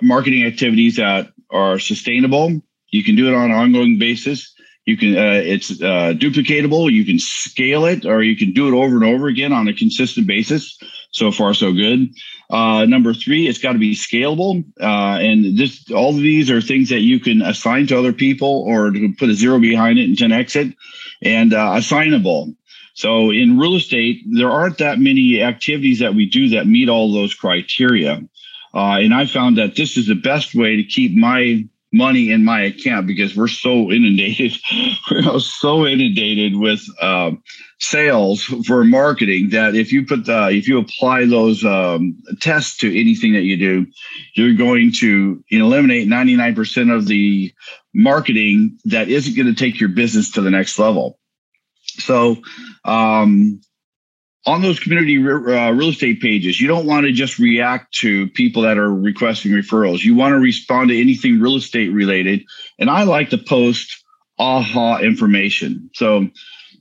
marketing 0.01 0.45
activities 0.45 0.97
that 0.97 1.33
are 1.51 1.79
sustainable. 1.79 2.63
You 2.91 3.05
can 3.05 3.17
do 3.17 3.29
it 3.29 3.35
on 3.35 3.51
an 3.51 3.57
ongoing 3.57 3.99
basis. 3.99 4.55
You 4.85 4.97
can 4.97 5.17
uh, 5.17 5.41
it's 5.45 5.71
uh, 5.71 6.15
duplicatable. 6.17 6.91
You 6.91 7.05
can 7.05 7.19
scale 7.19 7.85
it, 7.85 8.05
or 8.05 8.23
you 8.23 8.37
can 8.37 8.53
do 8.53 8.67
it 8.69 8.75
over 8.75 8.97
and 8.97 9.05
over 9.05 9.29
again 9.29 9.53
on 9.53 9.69
a 9.69 9.73
consistent 9.73 10.27
basis. 10.27 10.79
So 11.13 11.31
far, 11.31 11.55
so 11.55 11.73
good. 11.73 12.13
Uh, 12.51 12.87
number 12.87 13.15
three, 13.15 13.47
it's 13.47 13.59
got 13.59 13.75
to 13.75 13.79
be 13.79 13.95
scalable, 13.95 14.65
uh, 14.81 15.19
and 15.21 15.57
this 15.57 15.91
all 15.91 16.11
of 16.11 16.17
these 16.17 16.51
are 16.51 16.61
things 16.61 16.89
that 16.89 17.01
you 17.01 17.21
can 17.21 17.43
assign 17.43 17.87
to 17.89 17.99
other 17.99 18.13
people, 18.13 18.65
or 18.67 18.91
to 18.91 19.15
put 19.19 19.29
a 19.29 19.35
zero 19.35 19.61
behind 19.61 19.99
it 19.99 20.05
and 20.05 20.17
10x 20.17 20.57
it, 20.57 20.77
and 21.23 21.55
uh, 21.55 21.75
assignable. 21.77 22.55
So 22.95 23.31
in 23.31 23.59
real 23.59 23.77
estate, 23.77 24.23
there 24.31 24.51
aren't 24.51 24.79
that 24.79 24.99
many 24.99 25.43
activities 25.43 26.01
that 26.01 26.15
we 26.15 26.27
do 26.27 26.49
that 26.51 26.67
meet 26.67 26.89
all 26.89 27.13
those 27.13 27.35
criteria. 27.35 28.23
Uh, 28.75 28.99
and 29.01 29.15
I 29.15 29.27
found 29.27 29.59
that 29.59 29.77
this 29.77 29.97
is 29.97 30.07
the 30.07 30.15
best 30.15 30.55
way 30.55 30.77
to 30.77 30.85
keep 30.85 31.15
my 31.15 31.67
money 31.93 32.31
in 32.31 32.45
my 32.45 32.63
account 32.63 33.07
because 33.07 33.37
we're 33.37 33.49
so 33.49 33.91
inundated. 33.91 34.53
we're 35.11 35.39
so 35.39 35.87
inundated 35.87 36.57
with 36.57 36.83
uh, 37.01 37.33
sales 37.79 38.45
for 38.67 38.85
marketing 38.85 39.51
that 39.51 39.75
if 39.75 39.93
you 39.93 40.07
put 40.07 40.25
the 40.25 40.49
if 40.49 40.67
you 40.67 40.79
apply 40.79 41.27
those 41.27 41.65
um, 41.65 42.17
tests 42.41 42.77
to 42.79 42.89
anything 42.89 43.35
that 43.35 43.43
you 43.43 43.57
do, 43.57 43.87
you're 44.35 44.55
going 44.55 44.93
to 45.01 45.43
eliminate 45.51 46.09
99% 46.09 46.95
of 46.95 47.07
the 47.07 47.53
marketing 47.95 48.79
that 48.87 49.09
isn't 49.09 49.37
going 49.37 49.53
to 49.53 49.55
take 49.55 49.79
your 49.79 49.91
business 49.91 50.31
to 50.31 50.41
the 50.41 50.51
next 50.51 50.79
level. 50.79 51.19
So 51.99 52.37
um, 52.85 53.61
on 54.47 54.63
those 54.63 54.81
community 54.81 55.17
uh, 55.19 55.71
real 55.73 55.91
estate 55.91 56.21
pages, 56.21 56.61
you 56.61 56.69
don't 56.69 56.87
want 56.87 57.07
to 57.07 57.13
just 57.13 57.39
react 57.39 57.95
to 58.01 58.29
people 58.29 58.63
that 58.63 58.79
are 58.79 58.93
requesting 58.93 59.53
referrals. 59.53 60.03
You 60.03 60.15
want 60.15 60.33
to 60.33 60.39
respond 60.39 60.91
to 60.91 61.01
anything 61.01 61.41
real 61.41 61.57
estate 61.57 61.93
related. 61.93 62.45
And 62.79 62.91
I 62.91 63.05
like 63.05 63.31
to 63.31 63.39
post 63.39 64.05
aha 64.39 64.99
information. 64.99 65.91
So 65.95 66.29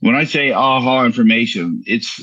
when 0.00 0.14
I 0.14 0.24
say 0.24 0.52
aha 0.52 1.04
information, 1.04 1.82
it's 1.86 2.20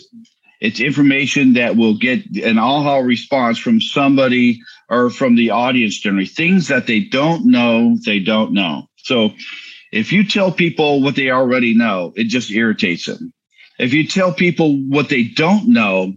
It's 0.62 0.82
information 0.82 1.54
that 1.54 1.78
will 1.78 1.98
get 1.98 2.26
an 2.36 2.58
aha 2.60 2.98
response 2.98 3.58
from 3.58 3.80
somebody 3.80 4.60
or 4.90 5.10
from 5.10 5.36
the 5.38 5.52
audience 5.52 5.98
generally. 6.02 6.26
Things 6.26 6.68
that 6.68 6.86
they 6.86 7.00
don't 7.00 7.46
know, 7.46 7.96
they 8.06 8.20
don't 8.20 8.52
know. 8.52 8.90
So 8.98 9.32
if 9.94 10.12
you 10.12 10.26
tell 10.26 10.52
people 10.52 11.02
what 11.02 11.16
they 11.16 11.32
already 11.32 11.74
know, 11.74 12.12
it 12.16 12.26
just 12.26 12.52
irritates 12.52 13.06
them. 13.06 13.32
If 13.80 13.94
you 13.94 14.06
tell 14.06 14.34
people 14.34 14.76
what 14.76 15.10
they 15.10 15.24
don't 15.24 15.70
know, 15.70 16.14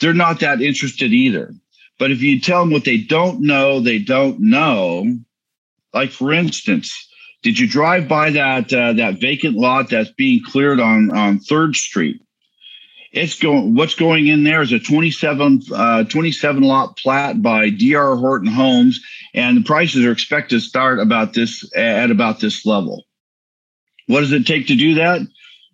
they're 0.00 0.14
not 0.14 0.40
that 0.40 0.62
interested 0.62 1.12
either. 1.12 1.54
But 1.98 2.10
if 2.10 2.22
you 2.22 2.40
tell 2.40 2.60
them 2.60 2.72
what 2.72 2.84
they 2.84 2.96
don't 2.96 3.42
know, 3.42 3.78
they 3.80 3.98
don't 3.98 4.40
know. 4.40 5.18
Like 5.92 6.10
for 6.10 6.32
instance, 6.32 6.92
did 7.42 7.58
you 7.58 7.68
drive 7.68 8.08
by 8.08 8.30
that 8.30 8.72
uh, 8.72 8.94
that 8.94 9.20
vacant 9.20 9.56
lot 9.56 9.90
that's 9.90 10.10
being 10.10 10.42
cleared 10.42 10.80
on 10.80 11.10
on 11.16 11.38
Third 11.38 11.76
Street? 11.76 12.20
It's 13.12 13.38
going. 13.38 13.76
What's 13.76 13.94
going 13.94 14.26
in 14.26 14.42
there 14.42 14.60
is 14.60 14.72
a 14.72 14.80
27, 14.80 15.62
uh, 15.72 16.04
27 16.04 16.62
lot 16.64 16.96
plat 16.96 17.40
by 17.40 17.70
D.R. 17.70 18.16
Horton 18.16 18.48
Homes, 18.48 18.98
and 19.34 19.58
the 19.58 19.62
prices 19.62 20.04
are 20.04 20.10
expected 20.10 20.56
to 20.56 20.60
start 20.60 20.98
about 20.98 21.32
this 21.32 21.64
at 21.76 22.10
about 22.10 22.40
this 22.40 22.66
level. 22.66 23.04
What 24.08 24.20
does 24.20 24.32
it 24.32 24.48
take 24.48 24.66
to 24.66 24.74
do 24.74 24.94
that? 24.94 25.20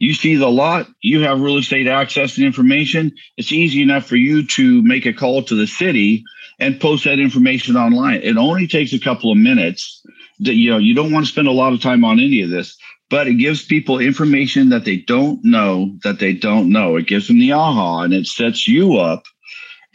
You 0.01 0.15
see 0.15 0.35
the 0.35 0.51
lot, 0.51 0.89
you 1.01 1.21
have 1.21 1.41
real 1.41 1.59
estate 1.59 1.87
access 1.87 2.37
and 2.37 2.45
information. 2.45 3.13
It's 3.37 3.53
easy 3.53 3.83
enough 3.83 4.07
for 4.07 4.17
you 4.17 4.45
to 4.49 4.83
make 4.83 5.07
a 5.07 5.13
call 5.13 5.45
to 5.45 5.55
the 5.55 5.69
city 5.69 6.25
and 6.59 6.81
post 6.81 7.05
that 7.05 7.21
information 7.21 7.77
online. 7.77 8.21
It 8.23 8.37
only 8.37 8.67
takes 8.67 8.93
a 8.93 8.99
couple 8.99 9.31
of 9.31 9.39
minutes. 9.39 10.03
That 10.41 10.55
you 10.55 10.71
know, 10.71 10.79
you 10.79 10.95
don't 10.95 11.13
want 11.13 11.27
to 11.27 11.33
spend 11.33 11.47
a 11.47 11.53
lot 11.53 11.75
of 11.75 11.83
time 11.83 12.05
on 12.05 12.19
any 12.19 12.43
of 12.43 12.51
this 12.51 12.77
but 13.11 13.27
it 13.27 13.35
gives 13.35 13.65
people 13.65 13.99
information 13.99 14.71
that 14.71 14.85
they 14.85 14.97
don't 14.97 15.45
know 15.45 15.97
that 16.05 16.21
they 16.21 16.33
don't 16.33 16.71
know. 16.71 16.97
It 16.97 17.09
gives 17.09 17.27
them 17.27 17.41
the 17.41 17.53
aha 17.53 18.03
and 18.03 18.15
it 18.15 18.27
sets 18.27 18.67
you 18.67 18.99
up 18.99 19.25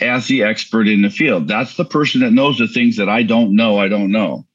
as 0.02 0.28
the 0.28 0.44
expert 0.44 0.88
in 0.88 1.02
the 1.02 1.10
field. 1.10 1.48
That's 1.48 1.78
the 1.78 1.86
person 1.86 2.22
that 2.22 2.34
knows 2.34 2.58
the 2.58 2.68
things 2.68 2.98
that 2.98 3.10
I 3.10 3.24
don't 3.24 3.56
know, 3.56 3.80
I 3.80 3.88
don't 3.88 4.12
know. 4.12 4.46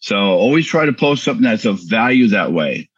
So 0.00 0.16
always 0.16 0.66
try 0.66 0.86
to 0.86 0.92
post 0.92 1.22
something 1.22 1.44
that's 1.44 1.66
of 1.66 1.80
value 1.86 2.28
that 2.28 2.52
way. 2.52 2.88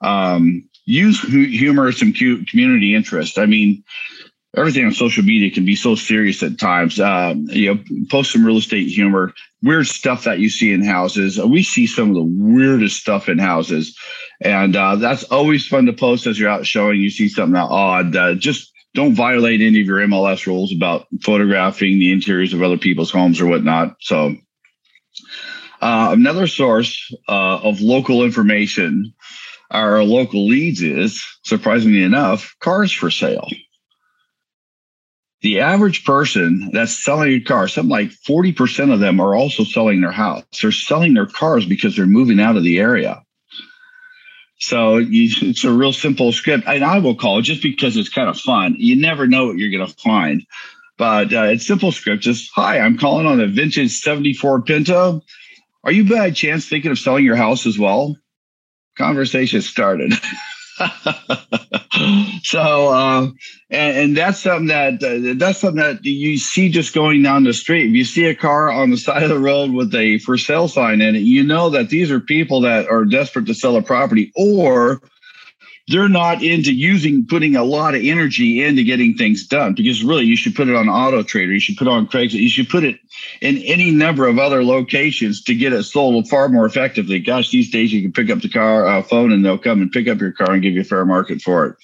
Um, 0.00 0.69
use 0.90 1.20
humor, 1.20 1.92
some 1.92 2.12
community 2.12 2.94
interest. 2.94 3.38
I 3.38 3.46
mean, 3.46 3.84
everything 4.56 4.84
on 4.84 4.92
social 4.92 5.22
media 5.22 5.50
can 5.50 5.64
be 5.64 5.76
so 5.76 5.94
serious 5.94 6.42
at 6.42 6.58
times. 6.58 6.98
Um, 6.98 7.46
you 7.50 7.74
know, 7.74 7.82
post 8.10 8.32
some 8.32 8.44
real 8.44 8.56
estate 8.56 8.88
humor, 8.88 9.32
weird 9.62 9.86
stuff 9.86 10.24
that 10.24 10.40
you 10.40 10.50
see 10.50 10.72
in 10.72 10.84
houses. 10.84 11.38
We 11.38 11.62
see 11.62 11.86
some 11.86 12.08
of 12.08 12.16
the 12.16 12.24
weirdest 12.24 12.96
stuff 12.96 13.28
in 13.28 13.38
houses. 13.38 13.96
And 14.40 14.74
uh, 14.74 14.96
that's 14.96 15.24
always 15.24 15.66
fun 15.66 15.86
to 15.86 15.92
post 15.92 16.26
as 16.26 16.38
you're 16.38 16.50
out 16.50 16.66
showing. 16.66 17.00
You 17.00 17.10
see 17.10 17.28
something 17.28 17.56
odd. 17.56 18.16
Uh, 18.16 18.34
just 18.34 18.72
don't 18.94 19.14
violate 19.14 19.60
any 19.60 19.80
of 19.80 19.86
your 19.86 19.98
MLS 19.98 20.46
rules 20.46 20.74
about 20.74 21.06
photographing 21.22 22.00
the 22.00 22.10
interiors 22.10 22.52
of 22.52 22.62
other 22.62 22.78
people's 22.78 23.10
homes 23.12 23.40
or 23.40 23.46
whatnot. 23.46 23.94
So, 24.00 24.34
uh, 25.80 26.10
another 26.12 26.46
source 26.46 27.14
uh, 27.28 27.60
of 27.62 27.80
local 27.80 28.24
information, 28.24 29.14
our 29.70 30.02
local 30.02 30.46
leads 30.46 30.82
is 30.82 31.24
surprisingly 31.44 32.02
enough, 32.02 32.54
cars 32.60 32.92
for 32.92 33.10
sale. 33.10 33.48
The 35.42 35.60
average 35.60 36.04
person 36.04 36.70
that's 36.72 37.02
selling 37.02 37.32
a 37.32 37.40
car, 37.40 37.66
something 37.66 37.90
like 37.90 38.10
40% 38.10 38.92
of 38.92 39.00
them 39.00 39.20
are 39.20 39.34
also 39.34 39.64
selling 39.64 40.00
their 40.00 40.10
house. 40.10 40.44
They're 40.60 40.72
selling 40.72 41.14
their 41.14 41.26
cars 41.26 41.64
because 41.64 41.96
they're 41.96 42.06
moving 42.06 42.40
out 42.40 42.56
of 42.56 42.62
the 42.62 42.78
area. 42.78 43.22
So 44.58 44.98
you, 44.98 45.30
it's 45.48 45.64
a 45.64 45.72
real 45.72 45.94
simple 45.94 46.32
script, 46.32 46.64
and 46.66 46.84
I 46.84 46.98
will 46.98 47.14
call 47.14 47.38
it 47.38 47.42
just 47.42 47.62
because 47.62 47.96
it's 47.96 48.10
kind 48.10 48.28
of 48.28 48.38
fun. 48.38 48.76
You 48.78 48.94
never 48.94 49.26
know 49.26 49.46
what 49.46 49.56
you're 49.56 49.70
going 49.70 49.88
to 49.88 50.02
find, 50.02 50.46
but 50.98 51.32
uh, 51.32 51.44
it's 51.44 51.66
simple 51.66 51.92
script. 51.92 52.22
Just 52.22 52.50
hi, 52.54 52.78
I'm 52.78 52.98
calling 52.98 53.26
on 53.26 53.40
a 53.40 53.46
vintage 53.46 53.90
'74 53.92 54.60
Pinto. 54.62 55.22
Are 55.82 55.92
you 55.92 56.06
by 56.06 56.30
chance 56.30 56.68
thinking 56.68 56.90
of 56.90 56.98
selling 56.98 57.24
your 57.24 57.36
house 57.36 57.64
as 57.64 57.78
well? 57.78 58.16
Conversation 58.96 59.62
started. 59.62 60.12
so 62.42 62.88
uh, 62.88 63.28
and, 63.68 63.96
and, 63.98 64.16
that's 64.16 64.40
something 64.40 64.68
that 64.68 64.94
uh, 65.02 65.34
that's 65.36 65.58
something 65.58 65.82
that 65.82 66.04
you 66.04 66.38
see 66.38 66.70
just 66.70 66.94
going 66.94 67.22
down 67.22 67.44
the 67.44 67.52
street 67.52 67.88
if 67.88 67.94
you 67.94 68.04
see 68.04 68.24
a 68.24 68.34
car 68.34 68.70
on 68.70 68.90
the 68.90 68.96
side 69.06 69.22
of 69.22 69.28
the 69.28 69.38
road 69.38 69.72
with 69.72 69.94
a 69.94 70.18
for 70.18 70.38
sale 70.38 70.68
sign 70.68 71.00
in 71.02 71.14
it 71.14 71.20
you 71.20 71.42
know 71.42 71.68
that 71.68 71.90
these 71.90 72.10
are 72.10 72.20
people 72.20 72.62
that 72.62 72.88
are 72.88 73.04
desperate 73.04 73.46
to 73.46 73.54
sell 73.54 73.76
a 73.76 73.82
property 73.82 74.32
or 74.34 75.02
they're 75.90 76.08
not 76.08 76.42
into 76.42 76.72
using 76.72 77.26
putting 77.26 77.56
a 77.56 77.64
lot 77.64 77.94
of 77.94 78.02
energy 78.02 78.62
into 78.62 78.84
getting 78.84 79.14
things 79.14 79.46
done 79.46 79.74
because 79.74 80.02
really 80.02 80.24
you 80.24 80.36
should 80.36 80.54
put 80.54 80.68
it 80.68 80.76
on 80.76 80.88
auto 80.88 81.22
trader 81.22 81.52
you 81.52 81.60
should 81.60 81.76
put 81.76 81.86
it 81.86 81.90
on 81.90 82.06
craigslist 82.06 82.34
you 82.34 82.48
should 82.48 82.68
put 82.68 82.84
it 82.84 83.00
in 83.40 83.58
any 83.58 83.90
number 83.90 84.26
of 84.26 84.38
other 84.38 84.64
locations 84.64 85.42
to 85.44 85.54
get 85.54 85.72
it 85.72 85.82
sold 85.84 86.28
far 86.28 86.48
more 86.48 86.66
effectively. 86.66 87.18
Gosh 87.18 87.50
these 87.50 87.70
days 87.70 87.92
you 87.92 88.02
can 88.02 88.12
pick 88.12 88.30
up 88.30 88.40
the 88.40 88.48
car 88.48 88.86
uh, 88.86 89.02
phone 89.02 89.32
and 89.32 89.44
they'll 89.44 89.58
come 89.58 89.80
and 89.80 89.90
pick 89.90 90.08
up 90.08 90.20
your 90.20 90.32
car 90.32 90.52
and 90.52 90.62
give 90.62 90.74
you 90.74 90.82
a 90.82 90.84
fair 90.84 91.04
market 91.04 91.40
for 91.42 91.66
it. 91.66 91.76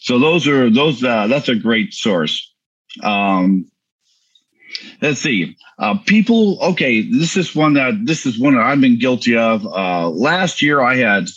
So 0.00 0.18
those 0.18 0.46
are 0.48 0.70
those 0.70 1.02
uh, 1.02 1.26
that's 1.26 1.48
a 1.48 1.54
great 1.54 1.94
source. 1.94 2.52
Um, 3.02 3.70
let's 5.00 5.20
see. 5.20 5.56
Uh, 5.78 5.98
people 6.06 6.58
okay 6.62 7.02
this 7.02 7.36
is 7.36 7.54
one 7.54 7.74
that 7.74 7.94
this 8.04 8.26
is 8.26 8.38
one 8.38 8.54
that 8.54 8.62
i've 8.62 8.80
been 8.80 8.98
guilty 8.98 9.36
of. 9.36 9.66
Uh, 9.66 10.08
last 10.08 10.62
year 10.62 10.80
i 10.80 10.96
had 10.96 11.28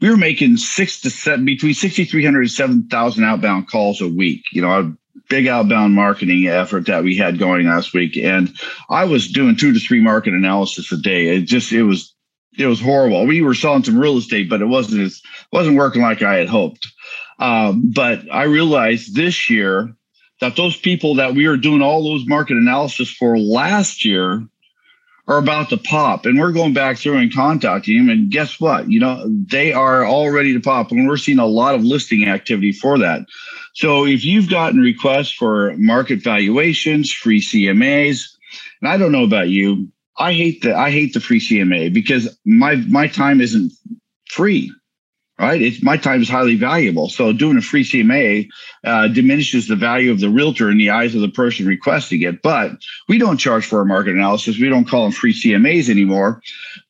we 0.00 0.10
were 0.10 0.16
making 0.16 0.56
six 0.56 1.00
to 1.02 1.10
seven 1.10 1.44
between 1.44 1.74
6,300 1.74 2.40
and 2.40 2.50
7,000 2.50 3.24
outbound 3.24 3.68
calls 3.68 4.00
a 4.00 4.08
week. 4.08 4.44
You 4.52 4.62
know, 4.62 4.70
a 4.70 4.92
big 5.28 5.46
outbound 5.46 5.94
marketing 5.94 6.46
effort 6.46 6.86
that 6.86 7.04
we 7.04 7.16
had 7.16 7.38
going 7.38 7.66
last 7.66 7.92
week. 7.92 8.16
And 8.16 8.54
I 8.88 9.04
was 9.04 9.30
doing 9.30 9.56
two 9.56 9.72
to 9.72 9.78
three 9.78 10.00
market 10.00 10.34
analysis 10.34 10.90
a 10.92 10.96
day. 10.96 11.36
It 11.36 11.42
just, 11.42 11.72
it 11.72 11.82
was, 11.82 12.14
it 12.58 12.66
was 12.66 12.80
horrible. 12.80 13.26
We 13.26 13.42
were 13.42 13.54
selling 13.54 13.84
some 13.84 13.98
real 13.98 14.16
estate, 14.16 14.48
but 14.48 14.62
it 14.62 14.66
wasn't 14.66 15.02
as, 15.02 15.22
wasn't 15.52 15.76
working 15.76 16.02
like 16.02 16.22
I 16.22 16.36
had 16.36 16.48
hoped. 16.48 16.88
Um, 17.38 17.90
but 17.90 18.22
I 18.32 18.44
realized 18.44 19.14
this 19.14 19.48
year 19.48 19.94
that 20.40 20.56
those 20.56 20.76
people 20.76 21.14
that 21.16 21.34
we 21.34 21.46
were 21.46 21.56
doing 21.56 21.82
all 21.82 22.02
those 22.02 22.26
market 22.26 22.56
analysis 22.56 23.10
for 23.10 23.38
last 23.38 24.04
year 24.04 24.46
are 25.30 25.38
about 25.38 25.68
to 25.68 25.76
pop 25.76 26.26
and 26.26 26.40
we're 26.40 26.50
going 26.50 26.74
back 26.74 26.98
through 26.98 27.16
and 27.16 27.32
contacting 27.32 27.98
them 27.98 28.08
and 28.08 28.30
guess 28.30 28.58
what? 28.58 28.90
You 28.90 28.98
know 28.98 29.24
they 29.28 29.72
are 29.72 30.04
all 30.04 30.30
ready 30.30 30.52
to 30.52 30.60
pop 30.60 30.90
and 30.90 31.08
we're 31.08 31.16
seeing 31.16 31.38
a 31.38 31.46
lot 31.46 31.76
of 31.76 31.84
listing 31.84 32.28
activity 32.28 32.72
for 32.72 32.98
that. 32.98 33.22
So 33.74 34.04
if 34.04 34.24
you've 34.24 34.50
gotten 34.50 34.80
requests 34.80 35.30
for 35.30 35.72
market 35.76 36.22
valuations 36.24 37.12
free 37.12 37.40
cmas 37.40 38.24
and 38.82 38.90
i 38.90 38.96
don't 38.96 39.12
know 39.12 39.24
about 39.24 39.48
you 39.48 39.88
i 40.18 40.32
hate 40.32 40.62
the 40.62 40.76
i 40.76 40.90
hate 40.90 41.14
the 41.14 41.20
free 41.20 41.40
cma 41.40 41.92
because 41.92 42.36
my 42.44 42.74
my 42.88 43.06
time 43.06 43.40
isn't 43.40 43.72
free 44.26 44.72
right? 45.40 45.60
It's 45.62 45.82
my 45.82 45.96
time 45.96 46.20
is 46.20 46.28
highly 46.28 46.56
valuable. 46.56 47.08
So 47.08 47.32
doing 47.32 47.56
a 47.56 47.62
free 47.62 47.82
CMA 47.82 48.48
uh, 48.84 49.08
diminishes 49.08 49.68
the 49.68 49.76
value 49.76 50.12
of 50.12 50.20
the 50.20 50.28
realtor 50.28 50.70
in 50.70 50.76
the 50.76 50.90
eyes 50.90 51.14
of 51.14 51.22
the 51.22 51.28
person 51.28 51.66
requesting 51.66 52.22
it. 52.22 52.42
But 52.42 52.72
we 53.08 53.16
don't 53.16 53.38
charge 53.38 53.64
for 53.64 53.80
a 53.80 53.86
market 53.86 54.14
analysis. 54.14 54.58
We 54.58 54.68
don't 54.68 54.88
call 54.88 55.04
them 55.04 55.12
free 55.12 55.32
CMAs 55.32 55.88
anymore. 55.88 56.42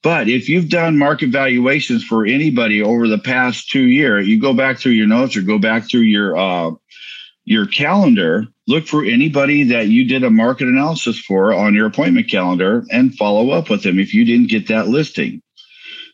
But 0.03 0.29
if 0.29 0.49
you've 0.49 0.69
done 0.69 0.99
market 0.99 1.31
valuations 1.31 2.03
for 2.03 2.27
anybody 2.27 2.83
over 2.83 3.07
the 3.07 3.19
past 3.19 3.71
two 3.71 3.87
years, 3.87 4.27
you 4.27 4.41
go 4.41 4.53
back 4.53 4.79
through 4.79 4.93
your 4.93 5.07
notes 5.07 5.37
or 5.37 5.43
go 5.43 5.59
back 5.59 5.89
through 5.89 6.01
your 6.01 6.37
uh, 6.37 6.73
your 7.45 7.67
calendar. 7.67 8.47
Look 8.67 8.87
for 8.87 9.05
anybody 9.05 9.65
that 9.65 9.89
you 9.89 10.07
did 10.07 10.25
a 10.25 10.31
market 10.31 10.69
analysis 10.69 11.19
for 11.21 11.53
on 11.53 11.75
your 11.75 11.87
appointment 11.87 12.31
calendar 12.31 12.85
and 12.91 13.15
follow 13.15 13.51
up 13.51 13.71
with 13.71 13.83
them 13.83 13.99
if 13.99 14.13
you 14.13 14.25
didn't 14.25 14.51
get 14.51 14.69
that 14.69 14.89
listing. 14.89 15.43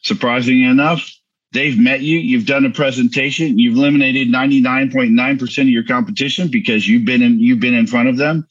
Surprisingly 0.02 0.64
enough, 0.64 1.10
They've 1.52 1.78
met 1.78 2.00
you, 2.00 2.18
you've 2.18 2.46
done 2.46 2.64
a 2.64 2.70
presentation, 2.70 3.58
you've 3.58 3.76
eliminated 3.76 4.28
99.9% 4.28 5.62
of 5.62 5.68
your 5.68 5.84
competition 5.84 6.48
because 6.48 6.88
you've 6.88 7.04
been 7.04 7.22
in 7.22 7.38
you've 7.40 7.60
been 7.60 7.74
in 7.74 7.86
front 7.86 8.08
of 8.08 8.16
them. 8.16 8.46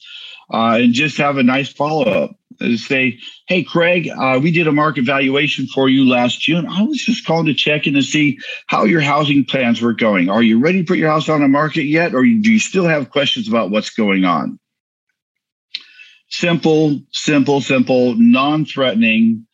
Uh, 0.52 0.78
and 0.80 0.92
just 0.92 1.16
have 1.18 1.38
a 1.38 1.42
nice 1.42 1.68
follow-up. 1.72 2.36
Say, 2.76 3.18
hey 3.48 3.64
Craig, 3.64 4.08
uh, 4.08 4.40
we 4.42 4.50
did 4.50 4.66
a 4.66 4.72
market 4.72 5.04
valuation 5.04 5.66
for 5.66 5.88
you 5.88 6.08
last 6.08 6.40
June. 6.40 6.66
I 6.66 6.82
was 6.82 7.04
just 7.04 7.26
calling 7.26 7.46
to 7.46 7.54
check 7.54 7.86
in 7.86 7.94
to 7.94 8.02
see 8.02 8.38
how 8.66 8.84
your 8.84 9.02
housing 9.02 9.44
plans 9.44 9.82
were 9.82 9.92
going. 9.92 10.30
Are 10.30 10.42
you 10.42 10.58
ready 10.58 10.80
to 10.80 10.86
put 10.86 10.96
your 10.96 11.10
house 11.10 11.28
on 11.28 11.42
the 11.42 11.48
market 11.48 11.82
yet, 11.82 12.14
or 12.14 12.22
do 12.22 12.28
you 12.28 12.58
still 12.58 12.86
have 12.86 13.10
questions 13.10 13.46
about 13.46 13.70
what's 13.70 13.90
going 13.90 14.24
on? 14.24 14.58
Simple, 16.30 17.00
simple, 17.12 17.60
simple, 17.60 18.14
non-threatening 18.14 19.45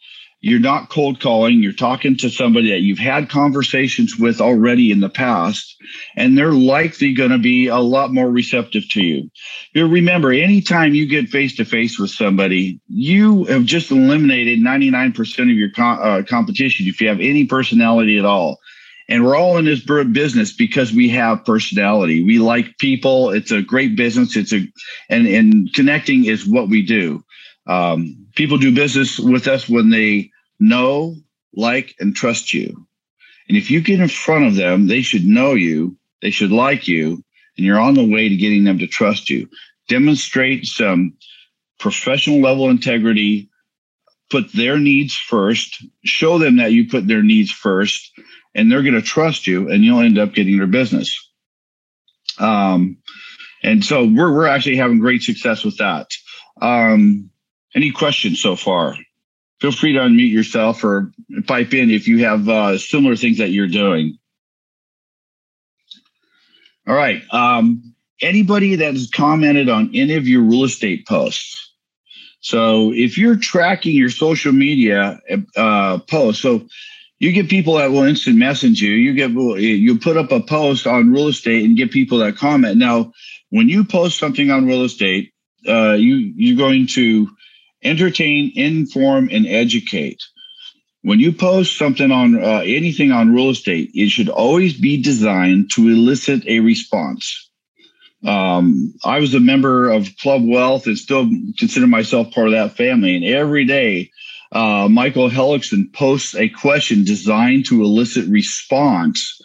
you're 0.42 0.60
not 0.60 0.90
cold 0.90 1.20
calling 1.20 1.62
you're 1.62 1.72
talking 1.72 2.16
to 2.16 2.30
somebody 2.30 2.70
that 2.70 2.82
you've 2.82 2.98
had 3.00 3.30
conversations 3.30 4.18
with 4.18 4.40
already 4.40 4.92
in 4.92 5.00
the 5.00 5.10
past 5.10 5.76
and 6.16 6.38
they're 6.38 6.52
likely 6.52 7.14
going 7.14 7.32
to 7.32 7.38
be 7.38 7.68
a 7.68 7.78
lot 7.78 8.14
more 8.14 8.30
receptive 8.30 8.88
to 8.90 9.02
you 9.02 9.30
you 9.74 9.88
remember 9.88 10.32
anytime 10.32 10.94
you 10.94 11.08
get 11.08 11.30
face 11.30 11.56
to 11.56 11.66
face 11.66 11.98
with 12.00 12.10
somebody 12.10 12.80
you 12.88 13.44
have 13.46 13.64
just 13.64 13.92
eliminated 13.92 14.60
99% 14.60 15.40
of 15.42 15.48
your 15.50 15.70
co- 15.70 15.84
uh, 15.84 16.24
competition 16.24 16.86
if 16.88 17.00
you 17.00 17.08
have 17.08 17.20
any 17.20 17.46
personality 17.46 18.18
at 18.18 18.26
all 18.26 18.58
And 19.08 19.24
we're 19.24 19.36
all 19.36 19.58
in 19.58 19.66
this 19.66 19.84
business 20.12 20.52
because 20.54 20.92
we 20.92 21.10
have 21.10 21.46
personality. 21.46 22.24
We 22.24 22.40
like 22.40 22.78
people. 22.78 23.30
It's 23.30 23.52
a 23.52 23.62
great 23.62 23.96
business. 23.96 24.36
It's 24.36 24.52
a 24.54 24.66
and 25.10 25.28
and 25.28 25.74
connecting 25.74 26.26
is 26.26 26.46
what 26.48 26.70
we 26.70 26.82
do. 26.86 27.24
Um, 27.68 28.26
people 28.36 28.58
do 28.58 28.74
business 28.74 29.20
with 29.20 29.48
us 29.48 29.70
when 29.70 29.90
they 29.90 30.31
know, 30.62 31.16
like, 31.54 31.94
and 31.98 32.14
trust 32.14 32.52
you. 32.52 32.86
And 33.48 33.56
if 33.56 33.70
you 33.70 33.80
get 33.80 34.00
in 34.00 34.08
front 34.08 34.46
of 34.46 34.54
them, 34.54 34.86
they 34.86 35.02
should 35.02 35.24
know 35.24 35.54
you, 35.54 35.96
they 36.22 36.30
should 36.30 36.52
like 36.52 36.88
you, 36.88 37.22
and 37.56 37.66
you're 37.66 37.80
on 37.80 37.94
the 37.94 38.08
way 38.08 38.28
to 38.28 38.36
getting 38.36 38.64
them 38.64 38.78
to 38.78 38.86
trust 38.86 39.28
you. 39.28 39.48
Demonstrate 39.88 40.64
some 40.64 41.14
professional 41.78 42.40
level 42.40 42.70
integrity, 42.70 43.50
put 44.30 44.50
their 44.52 44.78
needs 44.78 45.14
first, 45.14 45.84
show 46.04 46.38
them 46.38 46.56
that 46.56 46.72
you 46.72 46.88
put 46.88 47.06
their 47.06 47.22
needs 47.22 47.50
first, 47.50 48.12
and 48.54 48.70
they're 48.70 48.82
going 48.82 48.94
to 48.94 49.02
trust 49.02 49.46
you, 49.46 49.68
and 49.68 49.84
you'll 49.84 50.00
end 50.00 50.18
up 50.18 50.32
getting 50.32 50.56
their 50.56 50.66
business. 50.66 51.12
Um, 52.38 52.98
and 53.62 53.84
so 53.84 54.04
we're 54.04 54.32
we're 54.32 54.46
actually 54.46 54.76
having 54.76 54.98
great 54.98 55.22
success 55.22 55.64
with 55.64 55.76
that. 55.78 56.06
Um, 56.60 57.30
any 57.74 57.90
questions 57.90 58.40
so 58.40 58.56
far? 58.56 58.96
Feel 59.62 59.70
free 59.70 59.92
to 59.92 60.00
unmute 60.00 60.32
yourself 60.32 60.82
or 60.82 61.12
pipe 61.46 61.72
in 61.72 61.92
if 61.92 62.08
you 62.08 62.24
have 62.24 62.48
uh, 62.48 62.76
similar 62.78 63.14
things 63.14 63.38
that 63.38 63.50
you're 63.50 63.68
doing. 63.68 64.18
All 66.84 66.96
right. 66.96 67.22
Um, 67.30 67.94
anybody 68.20 68.74
that 68.74 68.94
has 68.94 69.08
commented 69.08 69.68
on 69.68 69.92
any 69.94 70.14
of 70.16 70.26
your 70.26 70.42
real 70.42 70.64
estate 70.64 71.06
posts. 71.06 71.74
So 72.40 72.92
if 72.92 73.16
you're 73.16 73.36
tracking 73.36 73.94
your 73.94 74.10
social 74.10 74.50
media 74.50 75.20
uh, 75.56 75.98
posts, 76.10 76.42
so 76.42 76.66
you 77.20 77.30
get 77.30 77.48
people 77.48 77.74
that 77.74 77.92
will 77.92 78.02
instant 78.02 78.38
message 78.38 78.82
you. 78.82 78.90
You 78.90 79.14
get 79.14 79.30
you 79.30 79.96
put 79.96 80.16
up 80.16 80.32
a 80.32 80.40
post 80.40 80.88
on 80.88 81.12
real 81.12 81.28
estate 81.28 81.64
and 81.64 81.76
get 81.76 81.92
people 81.92 82.18
that 82.18 82.36
comment. 82.36 82.78
Now, 82.78 83.12
when 83.50 83.68
you 83.68 83.84
post 83.84 84.18
something 84.18 84.50
on 84.50 84.66
real 84.66 84.82
estate, 84.82 85.32
uh, 85.68 85.92
you 85.92 86.32
you're 86.34 86.58
going 86.58 86.88
to 86.88 87.28
entertain, 87.82 88.52
inform, 88.54 89.28
and 89.30 89.46
educate. 89.46 90.22
When 91.02 91.18
you 91.18 91.32
post 91.32 91.76
something 91.76 92.12
on 92.12 92.42
uh, 92.42 92.62
anything 92.64 93.10
on 93.10 93.34
real 93.34 93.50
estate, 93.50 93.90
it 93.94 94.10
should 94.10 94.28
always 94.28 94.78
be 94.78 95.02
designed 95.02 95.70
to 95.72 95.88
elicit 95.88 96.46
a 96.46 96.60
response. 96.60 97.50
Um, 98.24 98.94
I 99.04 99.18
was 99.18 99.34
a 99.34 99.40
member 99.40 99.90
of 99.90 100.16
Club 100.18 100.42
Wealth 100.46 100.86
and 100.86 100.96
still 100.96 101.28
consider 101.58 101.88
myself 101.88 102.30
part 102.30 102.46
of 102.46 102.52
that 102.52 102.76
family. 102.76 103.16
And 103.16 103.24
every 103.24 103.64
day, 103.64 104.12
uh, 104.52 104.86
Michael 104.88 105.28
Hellickson 105.28 105.92
posts 105.92 106.36
a 106.36 106.48
question 106.48 107.02
designed 107.02 107.66
to 107.66 107.82
elicit 107.82 108.28
response 108.28 109.41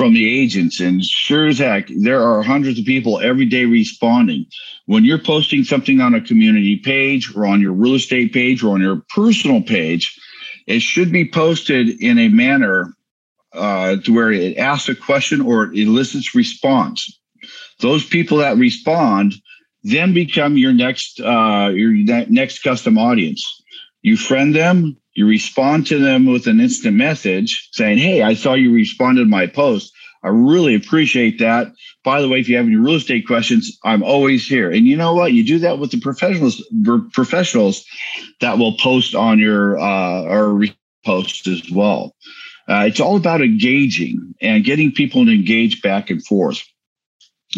from 0.00 0.14
the 0.14 0.40
agents. 0.40 0.80
And 0.80 1.04
sure 1.04 1.48
as 1.48 1.58
heck, 1.58 1.90
there 1.94 2.22
are 2.22 2.42
hundreds 2.42 2.78
of 2.78 2.86
people 2.86 3.20
every 3.20 3.44
day 3.44 3.66
responding. 3.66 4.46
When 4.86 5.04
you're 5.04 5.18
posting 5.18 5.62
something 5.62 6.00
on 6.00 6.14
a 6.14 6.22
community 6.22 6.76
page 6.76 7.36
or 7.36 7.44
on 7.44 7.60
your 7.60 7.74
real 7.74 7.96
estate 7.96 8.32
page 8.32 8.62
or 8.64 8.72
on 8.72 8.80
your 8.80 9.02
personal 9.10 9.60
page, 9.60 10.18
it 10.66 10.80
should 10.80 11.12
be 11.12 11.30
posted 11.30 12.00
in 12.00 12.18
a 12.18 12.28
manner 12.28 12.94
uh, 13.52 13.96
to 13.96 14.14
where 14.14 14.32
it 14.32 14.56
asks 14.56 14.88
a 14.88 14.94
question 14.94 15.42
or 15.42 15.64
it 15.64 15.78
elicits 15.78 16.34
response. 16.34 17.20
Those 17.80 18.02
people 18.02 18.38
that 18.38 18.56
respond 18.56 19.34
then 19.82 20.14
become 20.14 20.56
your 20.56 20.72
next 20.72 21.20
uh, 21.20 21.72
your 21.74 21.92
next 22.30 22.60
custom 22.62 22.96
audience. 22.96 23.44
You 24.00 24.16
friend 24.16 24.54
them, 24.54 24.96
you 25.14 25.26
respond 25.26 25.86
to 25.88 25.98
them 25.98 26.26
with 26.26 26.46
an 26.46 26.60
instant 26.60 26.96
message 26.96 27.68
saying, 27.72 27.98
Hey, 27.98 28.22
I 28.22 28.34
saw 28.34 28.54
you 28.54 28.72
responded 28.72 29.22
to 29.22 29.28
my 29.28 29.46
post. 29.46 29.92
I 30.22 30.28
really 30.28 30.74
appreciate 30.74 31.38
that. 31.38 31.72
By 32.04 32.20
the 32.20 32.28
way, 32.28 32.40
if 32.40 32.48
you 32.48 32.56
have 32.56 32.66
any 32.66 32.76
real 32.76 32.96
estate 32.96 33.26
questions, 33.26 33.78
I'm 33.84 34.02
always 34.02 34.46
here. 34.46 34.70
And 34.70 34.86
you 34.86 34.96
know 34.96 35.14
what? 35.14 35.32
You 35.32 35.44
do 35.44 35.58
that 35.60 35.78
with 35.78 35.90
the 35.92 36.00
professionals, 36.00 36.62
professionals 37.12 37.84
that 38.40 38.58
will 38.58 38.76
post 38.76 39.14
on 39.14 39.38
your 39.38 39.78
uh, 39.78 40.22
or 40.24 40.60
repost 41.06 41.50
as 41.50 41.70
well. 41.70 42.14
Uh, 42.68 42.84
it's 42.86 43.00
all 43.00 43.16
about 43.16 43.40
engaging 43.40 44.34
and 44.42 44.62
getting 44.62 44.92
people 44.92 45.24
to 45.24 45.32
engage 45.32 45.80
back 45.82 46.10
and 46.10 46.24
forth. 46.24 46.62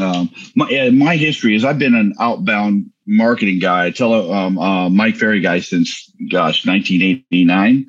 Um, 0.01 0.31
my, 0.55 0.91
my 0.91 1.17
history 1.17 1.55
is 1.55 1.65
I've 1.65 1.79
been 1.79 1.95
an 1.95 2.15
outbound 2.19 2.92
marketing 3.07 3.59
guy, 3.59 3.91
tele, 3.91 4.33
um, 4.33 4.59
uh, 4.59 4.89
Mike 4.89 5.17
Ferry 5.17 5.41
guy 5.41 5.61
since 5.61 6.11
gosh 6.31 6.67
1989, 6.67 7.87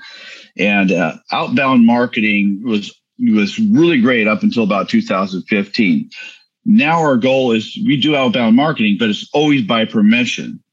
and 0.58 0.91
uh, 0.91 1.15
outbound 1.32 1.86
marketing 1.86 2.62
was 2.63 2.93
was 3.19 3.60
really 3.60 4.02
great 4.02 4.28
up 4.28 4.43
until 4.43 4.63
about 4.63 4.89
2015. 4.89 6.10
Now 6.65 6.99
our 6.99 7.17
goal 7.17 7.52
is 7.52 7.78
we 7.86 7.99
do 7.99 8.15
outbound 8.15 8.56
marketing, 8.56 8.97
but 8.99 9.10
it's 9.10 9.30
always 9.34 9.63
by 9.63 9.86
permission. 9.86 10.63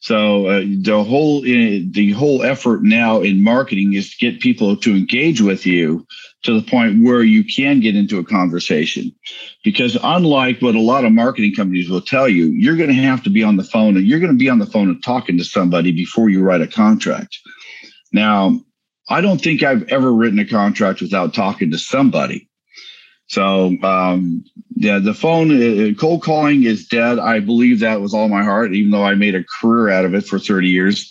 So 0.00 0.46
uh, 0.46 0.60
the 0.60 1.02
whole 1.02 1.38
uh, 1.38 1.82
the 1.90 2.12
whole 2.16 2.42
effort 2.44 2.82
now 2.82 3.20
in 3.20 3.42
marketing 3.42 3.94
is 3.94 4.14
to 4.14 4.30
get 4.30 4.40
people 4.40 4.76
to 4.76 4.94
engage 4.94 5.40
with 5.40 5.66
you 5.66 6.06
to 6.44 6.58
the 6.58 6.70
point 6.70 7.02
where 7.02 7.22
you 7.22 7.44
can 7.44 7.80
get 7.80 7.96
into 7.96 8.18
a 8.18 8.24
conversation. 8.24 9.12
Because 9.64 9.98
unlike 10.02 10.60
what 10.60 10.76
a 10.76 10.80
lot 10.80 11.04
of 11.04 11.12
marketing 11.12 11.54
companies 11.54 11.90
will 11.90 12.00
tell 12.00 12.28
you, 12.28 12.46
you're 12.46 12.76
going 12.76 12.90
to 12.90 12.94
have 12.94 13.24
to 13.24 13.30
be 13.30 13.42
on 13.42 13.56
the 13.56 13.64
phone 13.64 13.96
and 13.96 14.06
you're 14.06 14.20
going 14.20 14.32
to 14.32 14.38
be 14.38 14.48
on 14.48 14.60
the 14.60 14.66
phone 14.66 14.88
and 14.88 15.02
talking 15.02 15.36
to 15.36 15.44
somebody 15.44 15.90
before 15.90 16.28
you 16.28 16.42
write 16.42 16.62
a 16.62 16.68
contract. 16.68 17.36
Now, 18.12 18.60
I 19.08 19.20
don't 19.20 19.42
think 19.42 19.62
I've 19.62 19.88
ever 19.88 20.12
written 20.12 20.38
a 20.38 20.46
contract 20.46 21.00
without 21.00 21.34
talking 21.34 21.72
to 21.72 21.78
somebody. 21.78 22.47
So, 23.28 23.76
um, 23.82 24.44
yeah, 24.74 24.98
the 24.98 25.14
phone, 25.14 25.50
uh, 25.50 25.94
cold 25.94 26.22
calling 26.22 26.64
is 26.64 26.88
dead. 26.88 27.18
I 27.18 27.40
believe 27.40 27.80
that 27.80 28.00
with 28.00 28.14
all 28.14 28.28
my 28.28 28.42
heart, 28.42 28.72
even 28.72 28.90
though 28.90 29.04
I 29.04 29.14
made 29.14 29.34
a 29.34 29.44
career 29.44 29.90
out 29.90 30.06
of 30.06 30.14
it 30.14 30.24
for 30.26 30.38
30 30.38 30.68
years. 30.68 31.10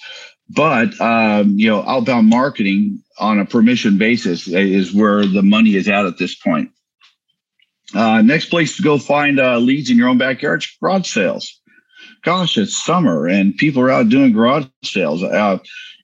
But, 0.50 1.00
um, 1.00 1.60
you 1.60 1.68
know, 1.68 1.84
outbound 1.84 2.28
marketing 2.28 3.04
on 3.20 3.40
a 3.40 3.46
permission 3.46 3.98
basis 3.98 4.48
is 4.48 4.94
where 4.94 5.26
the 5.26 5.44
money 5.44 5.76
is 5.76 5.88
at 5.88 6.06
at 6.06 6.18
this 6.18 6.36
point. 6.36 6.72
Uh, 7.94 8.22
next 8.22 8.50
place 8.50 8.78
to 8.78 8.84
go 8.84 8.98
find 8.98 9.40
uh, 9.40 9.58
leads 9.58 9.90
in 9.90 9.98
your 9.98 10.10
own 10.10 10.18
backyard, 10.18 10.66
garage 10.82 11.10
sales. 11.10 11.62
Gosh, 12.24 12.58
it's 12.58 12.76
summer 12.76 13.28
and 13.28 13.56
people 13.56 13.82
are 13.82 13.92
out 13.92 14.10
doing 14.10 14.34
garage 14.34 14.66
sales. 14.84 15.24
Uh, 15.24 15.60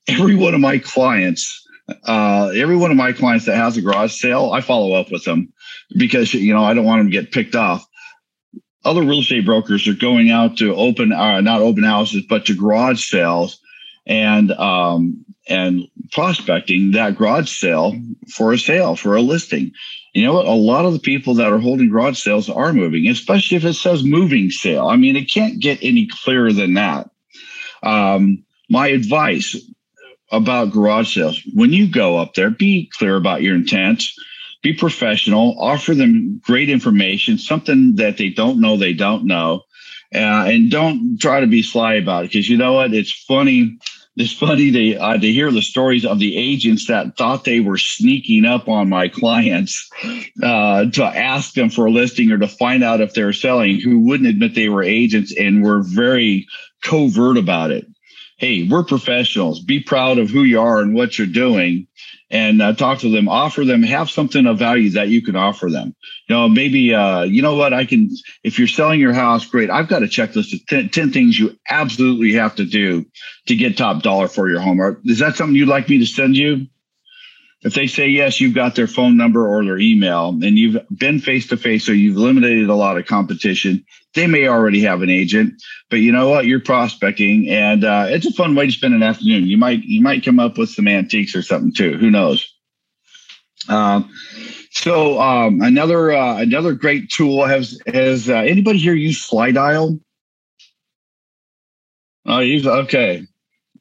every 0.06 0.34
one 0.36 0.54
of 0.54 0.60
my 0.60 0.78
clients 0.78 1.63
uh, 2.06 2.50
every 2.54 2.76
one 2.76 2.90
of 2.90 2.96
my 2.96 3.12
clients 3.12 3.46
that 3.46 3.56
has 3.56 3.76
a 3.76 3.82
garage 3.82 4.12
sale, 4.12 4.52
I 4.52 4.60
follow 4.60 4.94
up 4.94 5.10
with 5.10 5.24
them 5.24 5.52
because 5.96 6.32
you 6.32 6.52
know 6.52 6.64
I 6.64 6.74
don't 6.74 6.84
want 6.84 7.00
them 7.00 7.10
to 7.10 7.12
get 7.12 7.32
picked 7.32 7.54
off. 7.54 7.86
Other 8.84 9.02
real 9.02 9.20
estate 9.20 9.46
brokers 9.46 9.88
are 9.88 9.94
going 9.94 10.30
out 10.30 10.58
to 10.58 10.74
open, 10.74 11.12
uh, 11.12 11.40
not 11.40 11.60
open 11.60 11.84
houses, 11.84 12.24
but 12.28 12.46
to 12.46 12.54
garage 12.54 13.04
sales, 13.04 13.60
and 14.06 14.52
um, 14.52 15.24
and 15.48 15.82
prospecting 16.12 16.92
that 16.92 17.16
garage 17.16 17.50
sale 17.50 17.94
for 18.34 18.52
a 18.52 18.58
sale 18.58 18.96
for 18.96 19.14
a 19.16 19.22
listing. 19.22 19.72
You 20.14 20.24
know 20.24 20.34
what? 20.34 20.46
A 20.46 20.52
lot 20.52 20.84
of 20.84 20.92
the 20.92 21.00
people 21.00 21.34
that 21.34 21.52
are 21.52 21.58
holding 21.58 21.90
garage 21.90 22.18
sales 22.18 22.48
are 22.48 22.72
moving, 22.72 23.08
especially 23.08 23.56
if 23.56 23.64
it 23.64 23.74
says 23.74 24.04
moving 24.04 24.50
sale. 24.50 24.86
I 24.86 24.96
mean, 24.96 25.16
it 25.16 25.30
can't 25.30 25.60
get 25.60 25.82
any 25.82 26.06
clearer 26.06 26.52
than 26.52 26.74
that. 26.74 27.10
Um, 27.82 28.44
my 28.70 28.88
advice 28.88 29.56
about 30.30 30.72
garage 30.72 31.14
sales. 31.14 31.40
When 31.54 31.72
you 31.72 31.90
go 31.90 32.16
up 32.16 32.34
there, 32.34 32.50
be 32.50 32.90
clear 32.96 33.16
about 33.16 33.42
your 33.42 33.54
intent, 33.54 34.02
be 34.62 34.72
professional, 34.72 35.56
offer 35.60 35.94
them 35.94 36.40
great 36.44 36.70
information, 36.70 37.38
something 37.38 37.96
that 37.96 38.16
they 38.16 38.30
don't 38.30 38.60
know 38.60 38.76
they 38.76 38.94
don't 38.94 39.26
know, 39.26 39.62
uh, 40.14 40.46
and 40.48 40.70
don't 40.70 41.18
try 41.20 41.40
to 41.40 41.46
be 41.46 41.62
sly 41.62 41.94
about 41.94 42.24
it. 42.24 42.28
Because 42.28 42.48
you 42.48 42.56
know 42.56 42.72
what? 42.72 42.94
It's 42.94 43.12
funny. 43.12 43.78
It's 44.16 44.32
funny 44.32 44.70
to, 44.70 44.96
uh, 44.96 45.18
to 45.18 45.32
hear 45.32 45.50
the 45.50 45.60
stories 45.60 46.06
of 46.06 46.20
the 46.20 46.36
agents 46.36 46.86
that 46.86 47.16
thought 47.16 47.42
they 47.42 47.58
were 47.58 47.76
sneaking 47.76 48.44
up 48.44 48.68
on 48.68 48.88
my 48.88 49.08
clients 49.08 49.90
uh, 50.40 50.84
to 50.90 51.04
ask 51.04 51.54
them 51.54 51.68
for 51.68 51.86
a 51.86 51.90
listing 51.90 52.30
or 52.30 52.38
to 52.38 52.46
find 52.46 52.84
out 52.84 53.00
if 53.00 53.12
they're 53.14 53.32
selling, 53.32 53.80
who 53.80 53.98
wouldn't 53.98 54.28
admit 54.28 54.54
they 54.54 54.68
were 54.68 54.84
agents 54.84 55.34
and 55.36 55.64
were 55.64 55.82
very 55.82 56.46
covert 56.80 57.36
about 57.36 57.72
it 57.72 57.88
hey, 58.38 58.68
we're 58.68 58.84
professionals. 58.84 59.60
Be 59.60 59.80
proud 59.80 60.18
of 60.18 60.30
who 60.30 60.42
you 60.42 60.60
are 60.60 60.80
and 60.80 60.94
what 60.94 61.18
you're 61.18 61.26
doing, 61.26 61.86
and 62.30 62.60
uh, 62.60 62.74
talk 62.74 62.98
to 63.00 63.10
them. 63.10 63.28
Offer 63.28 63.64
them, 63.64 63.82
have 63.82 64.10
something 64.10 64.46
of 64.46 64.58
value 64.58 64.90
that 64.90 65.08
you 65.08 65.22
can 65.22 65.36
offer 65.36 65.70
them. 65.70 65.94
You 66.28 66.34
know, 66.34 66.48
maybe 66.48 66.94
uh, 66.94 67.22
you 67.22 67.42
know 67.42 67.54
what 67.54 67.72
I 67.72 67.84
can. 67.84 68.10
If 68.42 68.58
you're 68.58 68.68
selling 68.68 69.00
your 69.00 69.12
house, 69.12 69.46
great. 69.46 69.70
I've 69.70 69.88
got 69.88 70.02
a 70.02 70.06
checklist 70.06 70.52
of 70.52 70.66
10, 70.66 70.90
10 70.90 71.12
things 71.12 71.38
you 71.38 71.56
absolutely 71.68 72.32
have 72.32 72.56
to 72.56 72.64
do 72.64 73.06
to 73.46 73.56
get 73.56 73.76
top 73.76 74.02
dollar 74.02 74.28
for 74.28 74.48
your 74.48 74.60
home. 74.60 75.00
Is 75.04 75.18
that 75.18 75.36
something 75.36 75.56
you'd 75.56 75.68
like 75.68 75.88
me 75.88 75.98
to 75.98 76.06
send 76.06 76.36
you? 76.36 76.66
If 77.64 77.74
they 77.74 77.86
say 77.86 78.06
yes, 78.08 78.40
you've 78.40 78.54
got 78.54 78.74
their 78.74 78.86
phone 78.86 79.16
number 79.16 79.48
or 79.48 79.64
their 79.64 79.78
email, 79.78 80.28
and 80.28 80.58
you've 80.58 80.76
been 80.96 81.18
face 81.18 81.46
to 81.48 81.56
face, 81.56 81.84
so 81.84 81.92
you've 81.92 82.16
eliminated 82.16 82.68
a 82.68 82.74
lot 82.74 82.98
of 82.98 83.06
competition. 83.06 83.84
They 84.14 84.26
may 84.26 84.46
already 84.46 84.80
have 84.82 85.02
an 85.02 85.10
agent, 85.10 85.54
but 85.90 85.96
you 85.96 86.12
know 86.12 86.28
what? 86.28 86.46
You're 86.46 86.60
prospecting, 86.60 87.48
and 87.48 87.84
uh, 87.84 88.06
it's 88.08 88.26
a 88.26 88.32
fun 88.32 88.54
way 88.54 88.66
to 88.66 88.72
spend 88.72 88.94
an 88.94 89.02
afternoon. 89.02 89.46
You 89.46 89.56
might 89.56 89.82
you 89.82 90.00
might 90.02 90.24
come 90.24 90.38
up 90.38 90.58
with 90.58 90.70
some 90.70 90.86
antiques 90.86 91.34
or 91.34 91.42
something 91.42 91.72
too. 91.72 91.96
Who 91.96 92.10
knows? 92.10 92.46
Um, 93.68 94.10
So 94.74 95.20
um, 95.20 95.62
another 95.62 96.12
uh, 96.12 96.36
another 96.38 96.74
great 96.74 97.08
tool 97.08 97.46
has 97.46 97.78
has 97.86 98.28
uh, 98.28 98.34
anybody 98.34 98.78
here 98.80 98.92
use 98.94 99.24
Slydial? 99.24 100.00
Oh, 102.26 102.38
you 102.40 102.68
okay, 102.68 103.24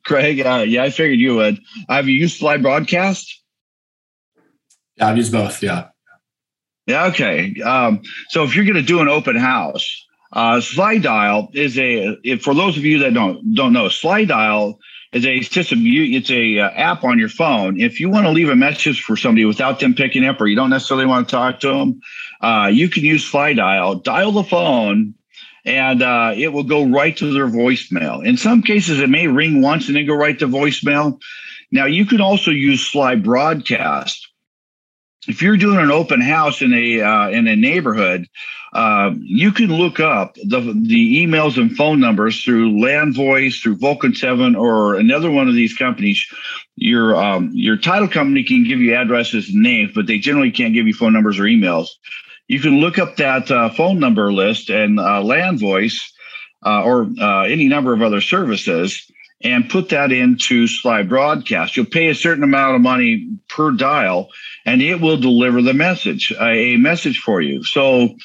Craig? 0.06 0.39
Uh, 0.39 0.63
yeah, 0.67 0.84
I 0.84 0.91
figured 0.91 1.19
you 1.19 1.36
would. 1.36 1.60
Have 1.89 2.08
you 2.08 2.13
used 2.13 2.38
Sly 2.38 2.58
Broadcast? 2.58 3.42
Yeah, 4.97 5.08
I've 5.08 5.17
used 5.17 5.32
both. 5.32 5.62
Yeah. 5.63 5.88
Yeah. 6.86 7.06
Okay. 7.06 7.60
Um, 7.62 8.01
so 8.29 8.43
if 8.43 8.56
you're 8.56 8.65
going 8.65 8.75
to 8.75 8.82
do 8.82 8.99
an 8.99 9.08
open 9.08 9.36
house, 9.36 10.06
uh, 10.34 10.62
slide 10.62 11.03
Slydial 11.03 11.56
is 11.56 11.77
a. 11.77 12.17
If, 12.23 12.41
for 12.41 12.53
those 12.53 12.77
of 12.77 12.84
you 12.84 12.99
that 12.99 13.13
don't 13.13 13.53
don't 13.53 13.73
know, 13.73 13.89
slide 13.89 14.29
Slydial 14.29 14.77
is 15.13 15.25
a 15.25 15.41
system. 15.41 15.79
You, 15.82 16.17
it's 16.17 16.32
a 16.32 16.60
uh, 16.60 16.69
app 16.71 17.03
on 17.03 17.19
your 17.19 17.29
phone. 17.29 17.79
If 17.79 17.99
you 17.99 18.10
want 18.10 18.25
to 18.25 18.32
leave 18.32 18.49
a 18.49 18.56
message 18.56 19.03
for 19.03 19.15
somebody 19.15 19.45
without 19.45 19.79
them 19.79 19.93
picking 19.93 20.25
up, 20.25 20.41
or 20.41 20.47
you 20.47 20.56
don't 20.56 20.71
necessarily 20.71 21.06
want 21.06 21.29
to 21.29 21.36
talk 21.36 21.60
to 21.60 21.67
them, 21.69 22.01
uh, 22.41 22.69
you 22.71 22.89
can 22.89 23.03
use 23.03 23.29
Slydial. 23.29 23.56
Dial 23.56 23.95
Dial 23.99 24.32
the 24.32 24.43
phone, 24.43 25.13
and 25.65 26.01
uh, 26.01 26.34
it 26.36 26.51
will 26.51 26.63
go 26.63 26.84
right 26.86 27.15
to 27.17 27.32
their 27.32 27.47
voicemail. 27.47 28.25
In 28.25 28.36
some 28.36 28.63
cases, 28.63 28.99
it 28.99 29.10
may 29.10 29.27
ring 29.27 29.62
once 29.62 29.88
and 29.88 29.95
then 29.95 30.08
go 30.08 30.15
right 30.15 30.38
to 30.39 30.47
voicemail. 30.47 31.19
Now, 31.71 31.86
you 31.86 32.06
can 32.06 32.21
also 32.21 32.51
use 32.51 32.86
Sly 32.86 33.15
Broadcast 33.15 34.27
if 35.27 35.41
you're 35.41 35.57
doing 35.57 35.79
an 35.79 35.91
open 35.91 36.21
house 36.21 36.62
in 36.62 36.73
a 36.73 37.01
uh, 37.01 37.29
in 37.29 37.47
a 37.47 37.55
neighborhood, 37.55 38.27
uh, 38.73 39.12
you 39.19 39.51
can 39.51 39.67
look 39.67 39.99
up 39.99 40.36
the 40.36 40.59
the 40.59 41.25
emails 41.25 41.57
and 41.57 41.75
phone 41.75 41.99
numbers 41.99 42.43
through 42.43 42.73
LandVoice, 42.73 43.62
through 43.62 43.77
Vulcan 43.77 44.15
Seven, 44.15 44.55
or 44.55 44.95
another 44.95 45.31
one 45.31 45.47
of 45.47 45.55
these 45.55 45.75
companies. 45.75 46.25
Your 46.75 47.15
um, 47.15 47.51
your 47.53 47.77
title 47.77 48.07
company 48.07 48.43
can 48.43 48.63
give 48.63 48.79
you 48.79 48.95
addresses 48.95 49.49
and 49.49 49.62
names, 49.62 49.91
but 49.93 50.07
they 50.07 50.17
generally 50.17 50.51
can't 50.51 50.73
give 50.73 50.88
you 50.88 50.93
phone 50.93 51.13
numbers 51.13 51.39
or 51.39 51.43
emails. 51.43 51.88
You 52.47 52.59
can 52.59 52.79
look 52.79 52.99
up 52.99 53.15
that 53.17 53.49
uh, 53.49 53.69
phone 53.69 53.99
number 53.99 54.33
list 54.33 54.69
and 54.69 54.99
uh, 54.99 55.21
LandVoice 55.23 55.97
uh, 56.65 56.83
or 56.83 57.07
uh, 57.19 57.43
any 57.43 57.67
number 57.67 57.93
of 57.93 58.01
other 58.01 58.21
services 58.21 59.09
and 59.43 59.69
put 59.69 59.89
that 59.89 60.12
into 60.12 60.67
Sly 60.67 61.03
Broadcast. 61.03 61.75
You'll 61.75 61.86
pay 61.86 62.10
a 62.10 62.15
certain 62.15 62.43
amount 62.43 62.75
of 62.75 62.82
money 62.82 63.29
per 63.49 63.71
dial, 63.71 64.29
and 64.65 64.82
it 64.82 65.01
will 65.01 65.17
deliver 65.17 65.62
the 65.62 65.73
message, 65.73 66.34
a 66.39 66.77
message 66.77 67.19
for 67.19 67.41
you. 67.41 67.63
So 67.63 68.03
it 68.03 68.15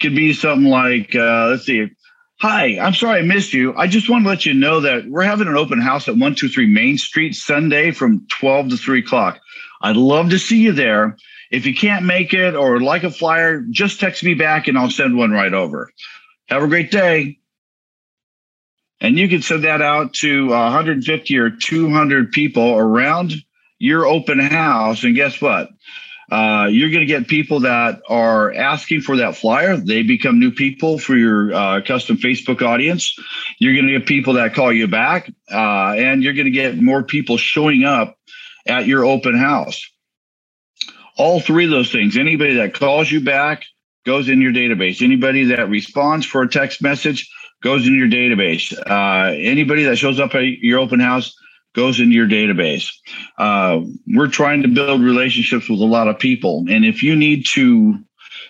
could 0.00 0.14
be 0.14 0.32
something 0.32 0.68
like, 0.68 1.14
uh, 1.14 1.48
let's 1.48 1.66
see, 1.66 1.90
Hi, 2.40 2.78
I'm 2.78 2.92
sorry 2.92 3.20
I 3.20 3.22
missed 3.22 3.54
you. 3.54 3.74
I 3.78 3.86
just 3.86 4.10
want 4.10 4.24
to 4.24 4.28
let 4.28 4.44
you 4.44 4.52
know 4.52 4.80
that 4.80 5.06
we're 5.06 5.22
having 5.22 5.48
an 5.48 5.56
open 5.56 5.80
house 5.80 6.06
at 6.06 6.16
123 6.16 6.66
Main 6.66 6.98
Street 6.98 7.34
Sunday 7.34 7.92
from 7.92 8.26
12 8.28 8.68
to 8.70 8.76
3 8.76 8.98
o'clock. 8.98 9.40
I'd 9.80 9.96
love 9.96 10.28
to 10.28 10.38
see 10.38 10.58
you 10.58 10.72
there. 10.72 11.16
If 11.50 11.64
you 11.64 11.74
can't 11.74 12.04
make 12.04 12.34
it 12.34 12.54
or 12.54 12.78
like 12.80 13.04
a 13.04 13.10
flyer, 13.10 13.62
just 13.70 14.00
text 14.00 14.22
me 14.22 14.34
back 14.34 14.68
and 14.68 14.76
I'll 14.76 14.90
send 14.90 15.16
one 15.16 15.30
right 15.30 15.54
over. 15.54 15.90
Have 16.48 16.62
a 16.62 16.68
great 16.68 16.90
day. 16.90 17.38
And 19.00 19.18
you 19.18 19.28
can 19.28 19.42
send 19.42 19.64
that 19.64 19.82
out 19.82 20.14
to 20.14 20.48
150 20.48 21.38
or 21.38 21.50
200 21.50 22.32
people 22.32 22.76
around 22.76 23.34
your 23.78 24.06
open 24.06 24.38
house. 24.40 25.04
And 25.04 25.14
guess 25.14 25.40
what? 25.40 25.68
Uh, 26.30 26.66
you're 26.70 26.90
going 26.90 27.00
to 27.00 27.06
get 27.06 27.28
people 27.28 27.60
that 27.60 28.00
are 28.08 28.52
asking 28.52 29.00
for 29.00 29.18
that 29.18 29.36
flyer. 29.36 29.76
They 29.76 30.02
become 30.02 30.40
new 30.40 30.50
people 30.50 30.98
for 30.98 31.16
your 31.16 31.54
uh, 31.54 31.80
custom 31.82 32.16
Facebook 32.16 32.62
audience. 32.62 33.16
You're 33.60 33.74
going 33.74 33.86
to 33.86 33.98
get 33.98 34.08
people 34.08 34.34
that 34.34 34.54
call 34.54 34.72
you 34.72 34.88
back, 34.88 35.30
uh, 35.52 35.92
and 35.96 36.22
you're 36.22 36.34
going 36.34 36.46
to 36.46 36.50
get 36.50 36.76
more 36.76 37.04
people 37.04 37.36
showing 37.36 37.84
up 37.84 38.18
at 38.66 38.86
your 38.86 39.04
open 39.04 39.38
house. 39.38 39.88
All 41.16 41.40
three 41.40 41.64
of 41.64 41.70
those 41.70 41.92
things 41.92 42.16
anybody 42.16 42.56
that 42.56 42.74
calls 42.74 43.10
you 43.10 43.20
back 43.22 43.62
goes 44.04 44.28
in 44.28 44.40
your 44.40 44.52
database. 44.52 45.02
Anybody 45.02 45.44
that 45.46 45.68
responds 45.68 46.26
for 46.26 46.42
a 46.42 46.48
text 46.48 46.82
message 46.82 47.30
goes 47.62 47.86
in 47.86 47.96
your 47.96 48.08
database. 48.08 48.72
Uh, 48.88 49.32
anybody 49.32 49.84
that 49.84 49.96
shows 49.96 50.20
up 50.20 50.34
at 50.34 50.44
your 50.44 50.78
open 50.78 51.00
house 51.00 51.36
goes 51.74 52.00
into 52.00 52.14
your 52.14 52.26
database. 52.26 52.88
Uh, 53.38 53.80
we're 54.08 54.28
trying 54.28 54.62
to 54.62 54.68
build 54.68 55.02
relationships 55.02 55.68
with 55.68 55.80
a 55.80 55.84
lot 55.84 56.08
of 56.08 56.18
people, 56.18 56.64
and 56.68 56.84
if 56.84 57.02
you 57.02 57.14
need 57.14 57.46
to, 57.46 57.98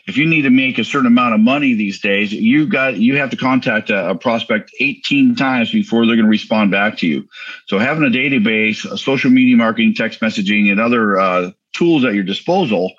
if 0.06 0.16
you 0.16 0.26
need 0.26 0.42
to 0.42 0.50
make 0.50 0.78
a 0.78 0.84
certain 0.84 1.08
amount 1.08 1.34
of 1.34 1.40
money 1.40 1.74
these 1.74 2.00
days, 2.00 2.32
you 2.32 2.68
got 2.68 2.96
you 2.96 3.16
have 3.16 3.30
to 3.30 3.36
contact 3.36 3.90
a, 3.90 4.10
a 4.10 4.14
prospect 4.14 4.70
18 4.80 5.34
times 5.34 5.72
before 5.72 6.06
they're 6.06 6.14
going 6.14 6.26
to 6.26 6.30
respond 6.30 6.70
back 6.70 6.98
to 6.98 7.06
you. 7.06 7.28
So 7.66 7.78
having 7.78 8.04
a 8.04 8.10
database, 8.10 8.90
a 8.90 8.96
social 8.96 9.30
media 9.30 9.56
marketing, 9.56 9.94
text 9.94 10.20
messaging, 10.20 10.70
and 10.70 10.80
other 10.80 11.18
uh, 11.18 11.50
tools 11.74 12.04
at 12.04 12.14
your 12.14 12.24
disposal 12.24 12.92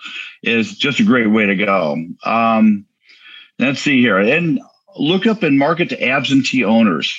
is 0.44 0.78
just 0.78 1.00
a 1.00 1.04
great 1.04 1.28
way 1.28 1.46
to 1.46 1.56
go. 1.56 1.96
Um, 2.24 2.86
let's 3.60 3.80
see 3.80 4.02
here, 4.02 4.20
and 4.20 4.60
look 5.00 5.26
up 5.26 5.44
and 5.44 5.58
market 5.58 5.90
to 5.90 6.04
absentee 6.04 6.64
owners. 6.64 7.14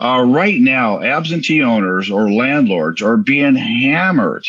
Uh, 0.00 0.24
right 0.26 0.58
now, 0.58 1.02
absentee 1.02 1.62
owners 1.62 2.10
or 2.10 2.32
landlords 2.32 3.02
are 3.02 3.18
being 3.18 3.54
hammered. 3.54 4.46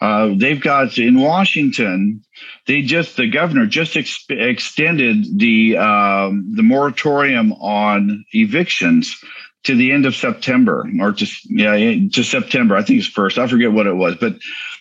Uh, 0.00 0.30
they've 0.36 0.60
got 0.60 0.98
in 0.98 1.20
Washington, 1.20 2.20
they 2.66 2.82
just 2.82 3.16
the 3.16 3.30
governor 3.30 3.66
just 3.66 3.96
ex- 3.96 4.24
extended 4.28 5.38
the 5.38 5.76
um, 5.76 6.52
the 6.52 6.64
moratorium 6.64 7.52
on 7.54 8.24
evictions 8.32 9.22
to 9.64 9.76
the 9.76 9.92
end 9.92 10.04
of 10.04 10.16
September 10.16 10.84
or 11.00 11.12
to 11.12 11.26
yeah 11.48 11.74
to 12.12 12.24
September. 12.24 12.76
I 12.76 12.82
think 12.82 12.98
it's 12.98 13.08
first. 13.08 13.38
I 13.38 13.46
forget 13.46 13.72
what 13.72 13.86
it 13.86 13.94
was, 13.94 14.16
but 14.16 14.34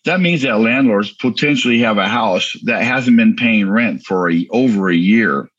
that 0.05 0.19
means 0.19 0.41
that 0.41 0.59
landlords 0.59 1.11
potentially 1.11 1.79
have 1.79 1.99
a 1.99 2.07
house 2.07 2.55
that 2.63 2.81
hasn't 2.81 3.17
been 3.17 3.35
paying 3.35 3.69
rent 3.69 4.03
for 4.03 4.31
a, 4.31 4.47
over 4.49 4.89
a 4.89 4.95
year 4.95 5.49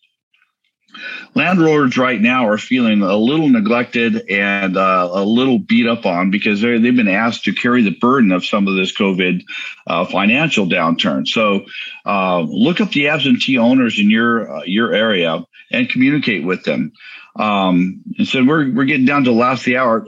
landlords 1.35 1.96
right 1.98 2.20
now 2.20 2.46
are 2.48 2.59
feeling 2.59 3.03
a 3.03 3.16
little 3.16 3.48
neglected 3.48 4.29
and 4.31 4.77
uh, 4.77 5.09
a 5.12 5.24
little 5.24 5.59
beat 5.59 5.87
up 5.87 6.07
on 6.07 6.31
because 6.31 6.61
they've 6.61 6.81
been 6.83 7.09
asked 7.09 7.44
to 7.44 7.53
carry 7.53 7.83
the 7.83 7.96
burden 7.98 8.33
of 8.33 8.44
some 8.44 8.66
of 8.66 8.74
this 8.74 8.96
COVID 8.96 9.42
uh, 9.87 10.05
financial 10.07 10.66
downturn. 10.66 11.27
So 11.27 11.66
uh, 12.07 12.40
look 12.40 12.81
up 12.81 12.90
the 12.90 13.09
absentee 13.09 13.59
owners 13.59 13.98
in 13.98 14.11
your 14.11 14.51
uh, 14.51 14.62
your 14.64 14.92
area 14.92 15.44
and 15.70 15.88
communicate 15.88 16.44
with 16.44 16.64
them. 16.64 16.92
Um, 17.37 18.03
and 18.18 18.27
so 18.27 18.44
we're 18.44 18.72
we're 18.72 18.85
getting 18.85 19.07
down 19.07 19.24
to 19.24 19.31
the 19.31 19.37
last 19.37 19.64
the 19.64 19.77
hour. 19.77 20.07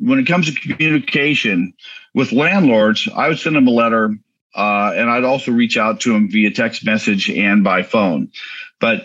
When 0.00 0.18
it 0.18 0.26
comes 0.26 0.52
to 0.52 0.60
communication 0.60 1.74
with 2.14 2.32
landlords, 2.32 3.08
I 3.14 3.28
would 3.28 3.38
send 3.38 3.56
them 3.56 3.68
a 3.68 3.72
letter. 3.72 4.14
Uh, 4.54 4.92
and 4.96 5.08
I'd 5.08 5.24
also 5.24 5.52
reach 5.52 5.76
out 5.76 6.00
to 6.00 6.12
them 6.12 6.30
via 6.30 6.50
text 6.50 6.84
message 6.84 7.30
and 7.30 7.62
by 7.62 7.82
phone. 7.82 8.32
But 8.80 9.04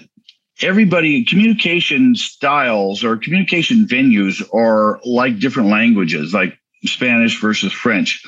everybody 0.64 1.26
communication 1.26 2.16
styles 2.16 3.04
or 3.04 3.18
communication 3.18 3.86
venues 3.86 4.42
are 4.54 5.00
like 5.06 5.40
different 5.40 5.70
languages 5.70 6.34
like 6.34 6.58
spanish 6.86 7.40
versus 7.40 7.72
french. 7.72 8.24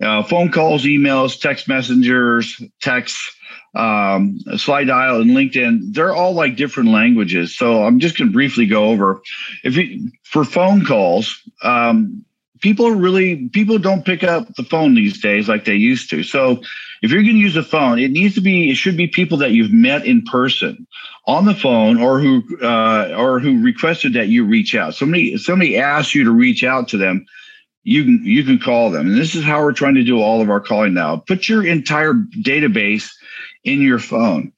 Uh, 0.00 0.22
phone 0.22 0.50
calls 0.52 0.84
emails 0.84 1.40
text 1.40 1.68
messengers 1.68 2.60
texts 2.80 3.34
um, 3.74 4.38
Dial, 4.46 5.20
and 5.20 5.30
linkedin 5.30 5.92
they're 5.92 6.14
all 6.14 6.32
like 6.32 6.56
different 6.56 6.90
languages. 6.90 7.56
So 7.56 7.84
i'm 7.84 8.00
just 8.00 8.18
going 8.18 8.28
to 8.28 8.32
briefly 8.32 8.66
go 8.66 8.86
over. 8.86 9.20
If 9.64 9.76
you 9.76 10.10
for 10.24 10.44
phone 10.44 10.84
calls 10.84 11.40
um, 11.62 12.24
people 12.60 12.90
really 12.90 13.48
people 13.48 13.78
don't 13.78 14.04
pick 14.04 14.22
up 14.22 14.54
the 14.54 14.62
phone 14.62 14.94
these 14.94 15.20
days 15.20 15.48
like 15.48 15.64
they 15.64 15.74
used 15.74 16.10
to. 16.10 16.22
So 16.22 16.60
if 17.02 17.10
you're 17.10 17.22
going 17.22 17.36
to 17.36 17.40
use 17.40 17.56
a 17.56 17.62
phone 17.62 17.98
it 17.98 18.10
needs 18.10 18.34
to 18.34 18.40
be 18.40 18.70
it 18.70 18.76
should 18.76 18.96
be 18.96 19.06
people 19.06 19.38
that 19.38 19.52
you've 19.52 19.72
met 19.72 20.06
in 20.06 20.22
person 20.22 20.86
on 21.26 21.44
the 21.44 21.54
phone 21.54 22.00
or 22.00 22.20
who 22.20 22.42
uh, 22.62 23.14
or 23.16 23.40
who 23.40 23.62
requested 23.62 24.14
that 24.14 24.28
you 24.28 24.44
reach 24.44 24.74
out. 24.74 24.94
Somebody 24.94 25.36
somebody 25.36 25.78
asked 25.78 26.14
you 26.14 26.24
to 26.24 26.32
reach 26.32 26.64
out 26.64 26.88
to 26.88 26.96
them 26.96 27.26
you 27.84 28.04
can 28.04 28.20
you 28.24 28.44
can 28.44 28.58
call 28.58 28.90
them. 28.90 29.06
And 29.08 29.16
this 29.16 29.34
is 29.34 29.44
how 29.44 29.62
we're 29.62 29.72
trying 29.72 29.94
to 29.94 30.04
do 30.04 30.20
all 30.20 30.42
of 30.42 30.50
our 30.50 30.60
calling 30.60 30.94
now. 30.94 31.16
Put 31.16 31.48
your 31.48 31.66
entire 31.66 32.14
database 32.14 33.10
in 33.64 33.80
your 33.80 33.98
phone 33.98 34.52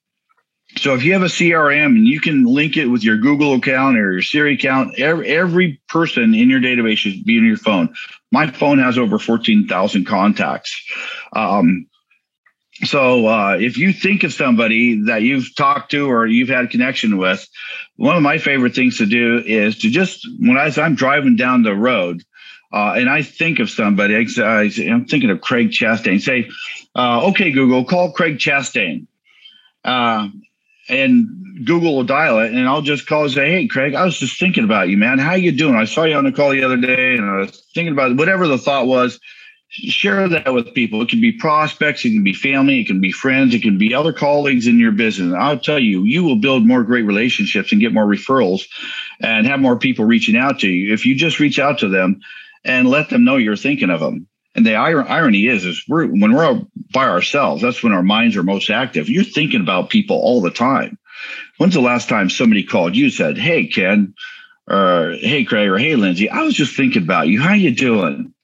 so 0.81 0.95
if 0.95 1.05
you 1.05 1.13
have 1.13 1.23
a 1.23 1.27
CRM 1.27 1.87
and 1.87 2.09
you 2.09 2.21
can 2.21 2.45
link 2.45 2.79
it 2.79 2.87
with 2.87 3.05
your 3.05 3.19
Google 3.19 3.55
account 3.55 3.99
or 3.99 4.13
your 4.13 4.23
Siri 4.23 4.55
account, 4.55 4.99
every, 4.99 5.29
every 5.29 5.81
person 5.89 6.35
in 6.35 6.49
your 6.49 6.59
database 6.59 6.97
should 6.97 7.23
be 7.25 7.37
in 7.37 7.45
your 7.45 7.59
phone. 7.59 7.95
My 8.33 8.51
phone 8.51 8.79
has 8.79 8.97
over 8.97 9.19
14,000 9.19 10.07
contacts. 10.07 10.75
Um, 11.37 11.87
so 12.85 13.27
uh, 13.27 13.59
if 13.61 13.77
you 13.77 13.93
think 13.93 14.25
of 14.25 14.33
somebody 14.33 15.05
that 15.05 15.21
you've 15.21 15.55
talked 15.55 15.91
to 15.91 16.11
or 16.11 16.27
you've 16.27 16.49
had 16.49 16.71
connection 16.71 17.19
with, 17.19 17.47
one 17.97 18.17
of 18.17 18.23
my 18.23 18.39
favorite 18.39 18.75
things 18.75 18.97
to 18.99 19.07
do 19.07 19.43
is 19.45 19.77
to 19.81 19.91
just 19.91 20.27
when 20.41 20.57
I, 20.57 20.73
I'm 20.79 20.95
driving 20.95 21.37
down 21.37 21.63
the 21.63 21.75
road, 21.75 22.23
uh, 22.73 22.95
and 22.97 23.11
I 23.11 23.21
think 23.21 23.59
of 23.59 23.69
somebody, 23.69 24.15
I, 24.17 24.71
am 24.79 25.05
thinking 25.05 25.29
of 25.29 25.43
Craig 25.43 25.73
Chastain. 25.73 26.23
Say, 26.23 26.49
uh, 26.95 27.29
okay, 27.29 27.51
Google, 27.51 27.85
call 27.85 28.13
Craig 28.13 28.39
Chastain. 28.39 29.07
Uh, 29.85 30.29
and 30.89 31.29
Google 31.67 31.97
will 31.97 32.05
dial 32.05 32.41
it, 32.41 32.53
and 32.53 32.69
I'll 32.69 32.83
just 32.83 33.07
call 33.07 33.25
and 33.25 33.33
say, 33.33 33.51
"Hey, 33.51 33.67
Craig, 33.69 33.95
I 33.95 34.05
was 34.05 34.19
just 34.19 34.39
thinking 34.41 34.65
about 34.65 34.89
you, 34.89 34.97
man. 34.97 35.19
How 35.19 35.35
you 35.35 35.53
doing? 35.53 35.75
I 35.77 35.85
saw 35.85 36.05
you 36.05 36.17
on 36.17 36.25
the 36.25 36.33
call 36.33 36.51
the 36.51 36.65
other 36.65 36.77
day, 36.79 37.17
and 37.17 37.25
I 37.25 37.39
was 37.39 37.63
thinking 37.75 37.93
about 37.93 38.17
whatever 38.17 38.47
the 38.49 38.59
thought 38.59 38.87
was. 38.87 39.13
share 39.71 40.29
that 40.29 40.55
with 40.55 40.75
people. 40.75 41.03
It 41.03 41.11
can 41.11 41.21
be 41.21 41.33
prospects, 41.33 42.05
it 42.05 42.11
can 42.11 42.25
be 42.25 42.35
family, 42.35 42.81
it 42.81 42.87
can 42.89 43.01
be 43.01 43.13
friends, 43.13 43.55
it 43.55 43.63
can 43.63 43.79
be 43.79 43.95
other 43.95 44.13
colleagues 44.13 44.67
in 44.67 44.79
your 44.81 44.93
business. 44.93 45.35
I'll 45.39 45.59
tell 45.61 45.79
you, 45.81 46.05
you 46.05 46.25
will 46.25 46.37
build 46.37 46.67
more 46.67 46.85
great 46.85 47.05
relationships 47.05 47.73
and 47.73 47.81
get 47.81 47.95
more 47.95 48.07
referrals 48.07 48.63
and 49.21 49.47
have 49.47 49.61
more 49.61 49.79
people 49.79 50.07
reaching 50.07 50.37
out 50.37 50.61
to 50.61 50.69
you 50.69 50.95
if 50.95 51.07
you 51.07 51.17
just 51.17 51.41
reach 51.41 51.61
out 51.61 51.81
to 51.81 51.89
them 51.89 52.21
and 52.65 52.89
let 52.91 53.11
them 53.11 53.25
know 53.25 53.37
you're 53.39 53.57
thinking 53.57 53.91
of 53.91 54.01
them. 54.01 54.29
And 54.55 54.67
the 54.67 54.75
irony 54.75 55.47
is, 55.47 55.65
is 55.65 55.85
we're 55.89 56.07
when 56.07 56.33
we're 56.33 56.61
by 56.93 57.07
ourselves, 57.07 57.63
that's 57.63 57.83
when 57.83 57.93
our 57.93 58.03
minds 58.03 58.37
are 58.37 58.43
most 58.43 58.69
active. 58.69 59.09
You're 59.09 59.25
thinking 59.25 59.61
about 59.61 59.91
people 59.91 60.17
all 60.17 60.41
the 60.41 60.51
time. 60.51 60.99
When's 61.59 61.75
the 61.75 61.81
last 61.81 62.09
time 62.09 62.31
somebody 62.31 62.65
called 62.65 62.97
you 62.97 63.11
said, 63.11 63.39
"Hey 63.39 63.67
Ken," 63.67 64.15
or 64.69 65.15
"Hey 65.21 65.45
Craig," 65.45 65.69
or 65.69 65.79
"Hey 65.79 65.95
Lindsay"? 65.95 66.29
I 66.29 66.43
was 66.43 66.55
just 66.55 66.77
thinking 66.77 67.03
about 67.03 67.29
you. 67.29 67.41
How 67.41 67.55
you 67.55 67.71
doing? 67.71 68.35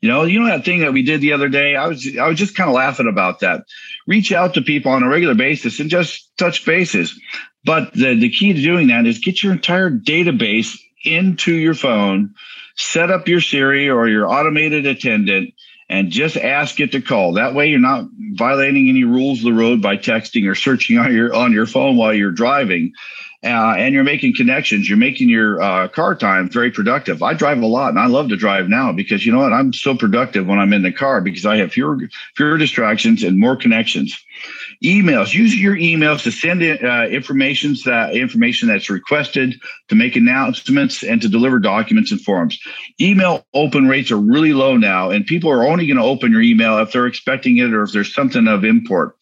You 0.00 0.08
know, 0.08 0.24
you 0.24 0.40
know 0.40 0.46
that 0.46 0.64
thing 0.64 0.80
that 0.80 0.92
we 0.92 1.02
did 1.02 1.20
the 1.20 1.32
other 1.32 1.48
day. 1.48 1.76
I 1.76 1.86
was 1.86 2.06
I 2.16 2.28
was 2.28 2.38
just 2.38 2.54
kind 2.54 2.70
of 2.70 2.76
laughing 2.76 3.08
about 3.08 3.40
that. 3.40 3.64
Reach 4.06 4.32
out 4.32 4.54
to 4.54 4.62
people 4.62 4.92
on 4.92 5.02
a 5.02 5.08
regular 5.08 5.34
basis 5.34 5.80
and 5.80 5.90
just 5.90 6.30
touch 6.38 6.64
bases. 6.64 7.18
But 7.64 7.92
the 7.92 8.14
the 8.14 8.30
key 8.30 8.52
to 8.52 8.62
doing 8.62 8.86
that 8.88 9.04
is 9.04 9.18
get 9.18 9.42
your 9.42 9.52
entire 9.52 9.90
database 9.90 10.78
into 11.04 11.54
your 11.54 11.74
phone, 11.74 12.34
set 12.80 13.10
up 13.10 13.28
your 13.28 13.40
Siri 13.40 13.90
or 13.90 14.08
your 14.08 14.28
automated 14.28 14.86
attendant, 14.86 15.54
and 15.88 16.10
just 16.10 16.36
ask 16.36 16.78
it 16.80 16.92
to 16.92 17.00
call. 17.00 17.34
That 17.34 17.54
way, 17.54 17.68
you're 17.68 17.80
not 17.80 18.06
violating 18.34 18.88
any 18.88 19.04
rules 19.04 19.38
of 19.38 19.44
the 19.44 19.52
road 19.52 19.82
by 19.82 19.96
texting 19.96 20.48
or 20.48 20.54
searching 20.54 20.98
on 20.98 21.12
your 21.12 21.34
on 21.34 21.52
your 21.52 21.66
phone 21.66 21.96
while 21.96 22.14
you're 22.14 22.30
driving 22.30 22.92
uh, 23.42 23.74
and 23.78 23.94
you're 23.94 24.04
making 24.04 24.34
connections. 24.34 24.86
You're 24.86 24.98
making 24.98 25.30
your 25.30 25.62
uh, 25.62 25.88
car 25.88 26.14
time 26.14 26.50
very 26.50 26.70
productive. 26.70 27.22
I 27.22 27.32
drive 27.32 27.62
a 27.62 27.66
lot, 27.66 27.88
and 27.88 27.98
I 27.98 28.06
love 28.06 28.28
to 28.28 28.36
drive 28.36 28.68
now 28.68 28.92
because 28.92 29.24
you 29.24 29.32
know 29.32 29.38
what? 29.38 29.52
I'm 29.52 29.72
so 29.72 29.94
productive 29.94 30.46
when 30.46 30.58
I'm 30.58 30.74
in 30.74 30.82
the 30.82 30.92
car 30.92 31.22
because 31.22 31.46
I 31.46 31.56
have 31.56 31.72
fewer 31.72 31.98
fewer 32.36 32.58
distractions 32.58 33.22
and 33.22 33.38
more 33.38 33.56
connections. 33.56 34.22
Emails. 34.84 35.32
Use 35.32 35.58
your 35.58 35.74
emails 35.74 36.22
to 36.24 36.30
send 36.30 36.62
in, 36.62 36.84
uh, 36.84 37.04
information 37.04 37.76
that 37.86 38.14
information 38.14 38.68
that's 38.68 38.90
requested, 38.90 39.58
to 39.88 39.94
make 39.94 40.16
announcements, 40.16 41.02
and 41.02 41.22
to 41.22 41.28
deliver 41.28 41.58
documents 41.58 42.12
and 42.12 42.20
forms. 42.20 42.58
Email 43.00 43.46
open 43.54 43.88
rates 43.88 44.10
are 44.10 44.18
really 44.18 44.52
low 44.52 44.76
now, 44.76 45.10
and 45.10 45.24
people 45.24 45.50
are 45.50 45.66
only 45.66 45.86
going 45.86 45.96
to 45.96 46.04
open 46.04 46.30
your 46.30 46.42
email 46.42 46.78
if 46.78 46.92
they're 46.92 47.06
expecting 47.06 47.56
it 47.56 47.72
or 47.72 47.84
if 47.84 47.92
there's 47.92 48.14
something 48.14 48.46
of 48.48 48.64
import 48.64 49.16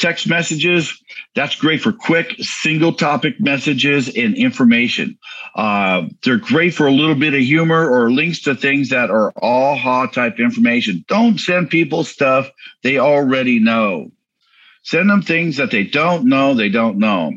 text 0.00 0.28
messages 0.28 1.00
that's 1.34 1.54
great 1.54 1.80
for 1.80 1.92
quick 1.92 2.34
single 2.40 2.92
topic 2.92 3.40
messages 3.40 4.08
and 4.08 4.34
information. 4.36 5.18
Uh, 5.54 6.08
they're 6.24 6.38
great 6.38 6.74
for 6.74 6.86
a 6.86 6.92
little 6.92 7.14
bit 7.14 7.34
of 7.34 7.40
humor 7.40 7.88
or 7.88 8.10
links 8.10 8.42
to 8.42 8.54
things 8.54 8.88
that 8.88 9.10
are 9.10 9.32
aha 9.40 10.06
type 10.06 10.40
information. 10.40 11.04
Don't 11.06 11.38
send 11.38 11.70
people 11.70 12.02
stuff 12.02 12.50
they 12.82 12.98
already 12.98 13.60
know. 13.60 14.10
Send 14.82 15.10
them 15.10 15.22
things 15.22 15.58
that 15.58 15.70
they 15.70 15.84
don't 15.84 16.24
know 16.24 16.54
they 16.54 16.70
don't 16.70 16.98
know. 16.98 17.32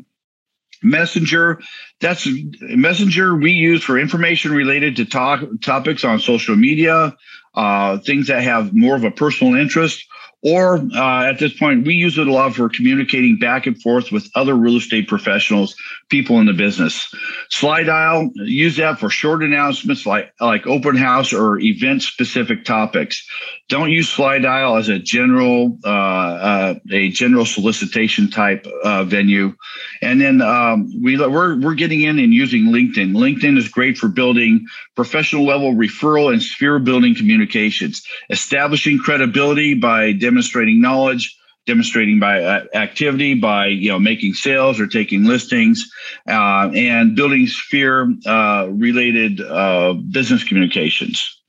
Messenger 0.82 1.62
that's 2.02 2.28
messenger 2.60 3.36
we 3.36 3.52
use 3.52 3.84
for 3.84 3.98
information 3.98 4.52
related 4.52 4.98
to 4.98 5.06
talk 5.06 5.42
topics 5.62 6.04
on 6.04 6.20
social 6.20 6.56
media 6.56 7.16
uh, 7.56 8.00
things 8.00 8.28
that 8.28 8.44
have 8.44 8.74
more 8.74 8.96
of 8.96 9.04
a 9.04 9.12
personal 9.12 9.56
interest 9.56 10.06
or 10.44 10.78
uh, 10.94 11.24
at 11.24 11.40
this 11.40 11.54
point, 11.58 11.88
we 11.88 11.94
use 11.94 12.18
it 12.18 12.28
a 12.28 12.32
lot 12.32 12.56
for 12.56 12.68
communicating 12.68 13.38
back 13.38 13.66
and 13.66 13.82
forth 13.82 14.12
with 14.12 14.30
other 14.36 14.56
real 14.56 14.76
estate 14.76 15.08
professionals, 15.08 15.74
people 16.10 16.40
in 16.40 16.48
the 16.48 16.54
business. 16.54 17.08
Slydial, 17.50 18.30
use 18.36 18.76
that 18.76 19.00
for 19.00 19.10
short 19.10 19.42
announcements 19.42 20.06
like, 20.06 20.34
like 20.42 20.68
open 20.68 20.98
house 20.98 21.32
or 21.32 21.60
event 21.60 22.04
specific 22.04 22.66
topics. 22.66 23.26
Don't 23.70 23.90
use 23.90 24.14
Slydial 24.14 24.78
as 24.78 24.90
a 24.90 25.00
general 25.00 25.78
uh, 25.86 25.88
uh, 25.88 26.76
a 26.92 27.10
general 27.10 27.46
solicitation 27.46 28.30
type 28.30 28.68
uh, 28.84 29.06
venue. 29.06 29.54
And 30.02 30.20
then 30.20 30.42
um, 30.42 30.92
we 31.02 31.18
we're 31.18 31.60
we're 31.60 31.74
getting 31.74 32.02
in 32.02 32.20
and 32.20 32.34
using 32.34 32.66
LinkedIn. 32.66 33.14
LinkedIn 33.14 33.58
is 33.58 33.70
great 33.70 33.98
for 33.98 34.10
building 34.10 34.66
professional 34.96 35.46
level 35.46 35.74
referral 35.74 36.32
and 36.32 36.44
sphere 36.44 36.78
building 36.80 37.16
communications, 37.16 38.06
establishing 38.30 39.00
credibility 39.00 39.74
by 39.74 40.12
demonstrating 40.12 40.33
knowledge 40.82 41.38
demonstrating 41.66 42.20
by 42.20 42.44
uh, 42.44 42.64
activity 42.74 43.36
by 43.36 43.68
you 43.68 43.90
know 43.90 44.00
making 44.00 44.34
sales 44.34 44.80
or 44.80 44.88
taking 44.88 45.24
listings 45.24 45.84
uh, 46.28 46.70
and 46.76 47.16
building 47.16 47.48
sphere 47.48 48.14
uh, 48.26 48.68
related 48.70 49.40
uh, 49.42 49.94
business 50.12 50.44
communications 50.44 51.40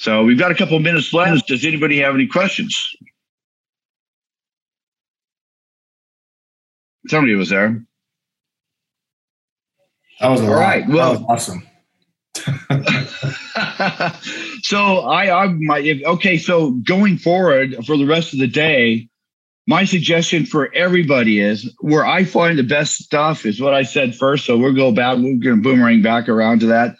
so 0.00 0.24
we've 0.24 0.38
got 0.38 0.50
a 0.50 0.54
couple 0.54 0.78
of 0.78 0.82
minutes 0.82 1.12
left. 1.12 1.46
Does 1.46 1.62
anybody 1.62 1.98
have 1.98 2.14
any 2.14 2.26
questions? 2.26 2.96
Somebody 7.08 7.34
was 7.34 7.50
there. 7.50 7.84
That 10.20 10.28
was 10.28 10.40
all 10.40 10.54
right. 10.54 10.88
Well, 10.88 11.26
awesome. 11.28 11.68
so 14.62 15.00
I, 15.00 15.44
I 15.44 15.48
my 15.48 16.02
okay. 16.06 16.38
So 16.38 16.72
going 16.72 17.18
forward 17.18 17.76
for 17.86 17.96
the 17.96 18.06
rest 18.06 18.32
of 18.32 18.38
the 18.38 18.46
day, 18.46 19.08
my 19.66 19.84
suggestion 19.84 20.46
for 20.46 20.72
everybody 20.74 21.40
is 21.40 21.74
where 21.80 22.04
I 22.04 22.24
find 22.24 22.58
the 22.58 22.62
best 22.62 22.96
stuff 22.96 23.46
is 23.46 23.60
what 23.60 23.74
I 23.74 23.82
said 23.82 24.14
first. 24.14 24.44
So 24.44 24.58
we'll 24.58 24.74
go 24.74 24.92
back. 24.92 25.16
We're 25.16 25.36
going 25.36 25.56
to 25.56 25.62
boomerang 25.62 26.02
back 26.02 26.28
around 26.28 26.60
to 26.60 26.66
that 26.66 26.96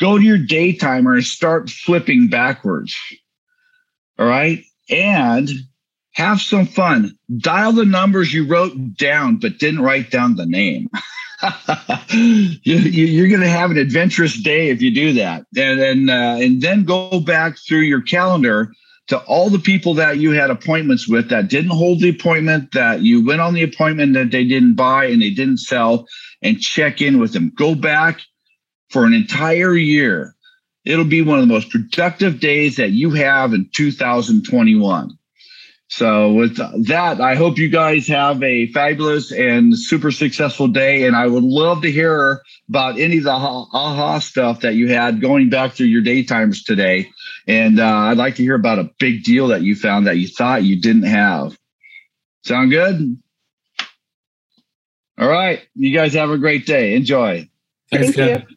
go 0.00 0.18
to 0.18 0.24
your 0.24 0.38
day 0.38 0.72
timer 0.72 1.14
and 1.14 1.24
start 1.24 1.70
flipping 1.70 2.28
backwards. 2.28 2.96
All 4.18 4.26
right. 4.26 4.64
And 4.88 5.48
have 6.14 6.40
some 6.40 6.66
fun. 6.66 7.16
Dial 7.38 7.72
the 7.72 7.84
numbers 7.84 8.32
you 8.34 8.48
wrote 8.48 8.96
down, 8.96 9.36
but 9.36 9.58
didn't 9.58 9.82
write 9.82 10.10
down 10.10 10.34
the 10.34 10.46
name. 10.46 10.88
you, 12.62 13.24
are 13.24 13.28
going 13.28 13.40
to 13.40 13.48
have 13.48 13.70
an 13.70 13.78
adventurous 13.78 14.40
day 14.40 14.70
if 14.70 14.82
you 14.82 14.94
do 14.94 15.14
that. 15.14 15.46
And 15.56 15.80
then, 15.80 16.10
uh, 16.10 16.38
and 16.40 16.60
then 16.60 16.84
go 16.84 17.20
back 17.20 17.56
through 17.58 17.80
your 17.80 18.02
calendar 18.02 18.72
to 19.08 19.18
all 19.22 19.50
the 19.50 19.58
people 19.58 19.94
that 19.94 20.18
you 20.18 20.32
had 20.32 20.50
appointments 20.50 21.08
with 21.08 21.30
that 21.30 21.48
didn't 21.48 21.70
hold 21.70 22.00
the 22.00 22.10
appointment, 22.10 22.72
that 22.72 23.00
you 23.00 23.24
went 23.24 23.40
on 23.40 23.54
the 23.54 23.62
appointment 23.62 24.14
that 24.14 24.30
they 24.30 24.44
didn't 24.44 24.74
buy 24.74 25.06
and 25.06 25.20
they 25.20 25.30
didn't 25.30 25.58
sell, 25.58 26.06
and 26.42 26.60
check 26.60 27.00
in 27.00 27.18
with 27.18 27.32
them. 27.32 27.52
Go 27.56 27.74
back 27.74 28.20
for 28.90 29.04
an 29.04 29.12
entire 29.12 29.74
year. 29.74 30.36
It'll 30.84 31.04
be 31.04 31.22
one 31.22 31.38
of 31.38 31.42
the 31.46 31.52
most 31.52 31.70
productive 31.70 32.40
days 32.40 32.76
that 32.76 32.90
you 32.90 33.10
have 33.10 33.52
in 33.52 33.68
2021. 33.74 35.18
So, 35.90 36.32
with 36.32 36.56
that, 36.86 37.20
I 37.20 37.34
hope 37.34 37.58
you 37.58 37.68
guys 37.68 38.06
have 38.06 38.40
a 38.44 38.68
fabulous 38.68 39.32
and 39.32 39.76
super 39.76 40.12
successful 40.12 40.68
day. 40.68 41.04
And 41.04 41.16
I 41.16 41.26
would 41.26 41.42
love 41.42 41.82
to 41.82 41.90
hear 41.90 42.42
about 42.68 43.00
any 43.00 43.18
of 43.18 43.24
the 43.24 43.32
aha 43.32 44.20
stuff 44.20 44.60
that 44.60 44.76
you 44.76 44.88
had 44.88 45.20
going 45.20 45.50
back 45.50 45.72
through 45.72 45.88
your 45.88 46.02
daytimers 46.02 46.64
today. 46.64 47.10
And 47.48 47.80
uh, 47.80 47.86
I'd 47.86 48.18
like 48.18 48.36
to 48.36 48.42
hear 48.44 48.54
about 48.54 48.78
a 48.78 48.88
big 49.00 49.24
deal 49.24 49.48
that 49.48 49.62
you 49.62 49.74
found 49.74 50.06
that 50.06 50.16
you 50.16 50.28
thought 50.28 50.62
you 50.62 50.80
didn't 50.80 51.02
have. 51.02 51.58
Sound 52.44 52.70
good? 52.70 53.20
All 55.18 55.28
right. 55.28 55.60
You 55.74 55.92
guys 55.92 56.14
have 56.14 56.30
a 56.30 56.38
great 56.38 56.66
day. 56.66 56.94
Enjoy. 56.94 57.48
Thanks, 57.90 58.14
Thank 58.14 58.48
you. 58.48 58.56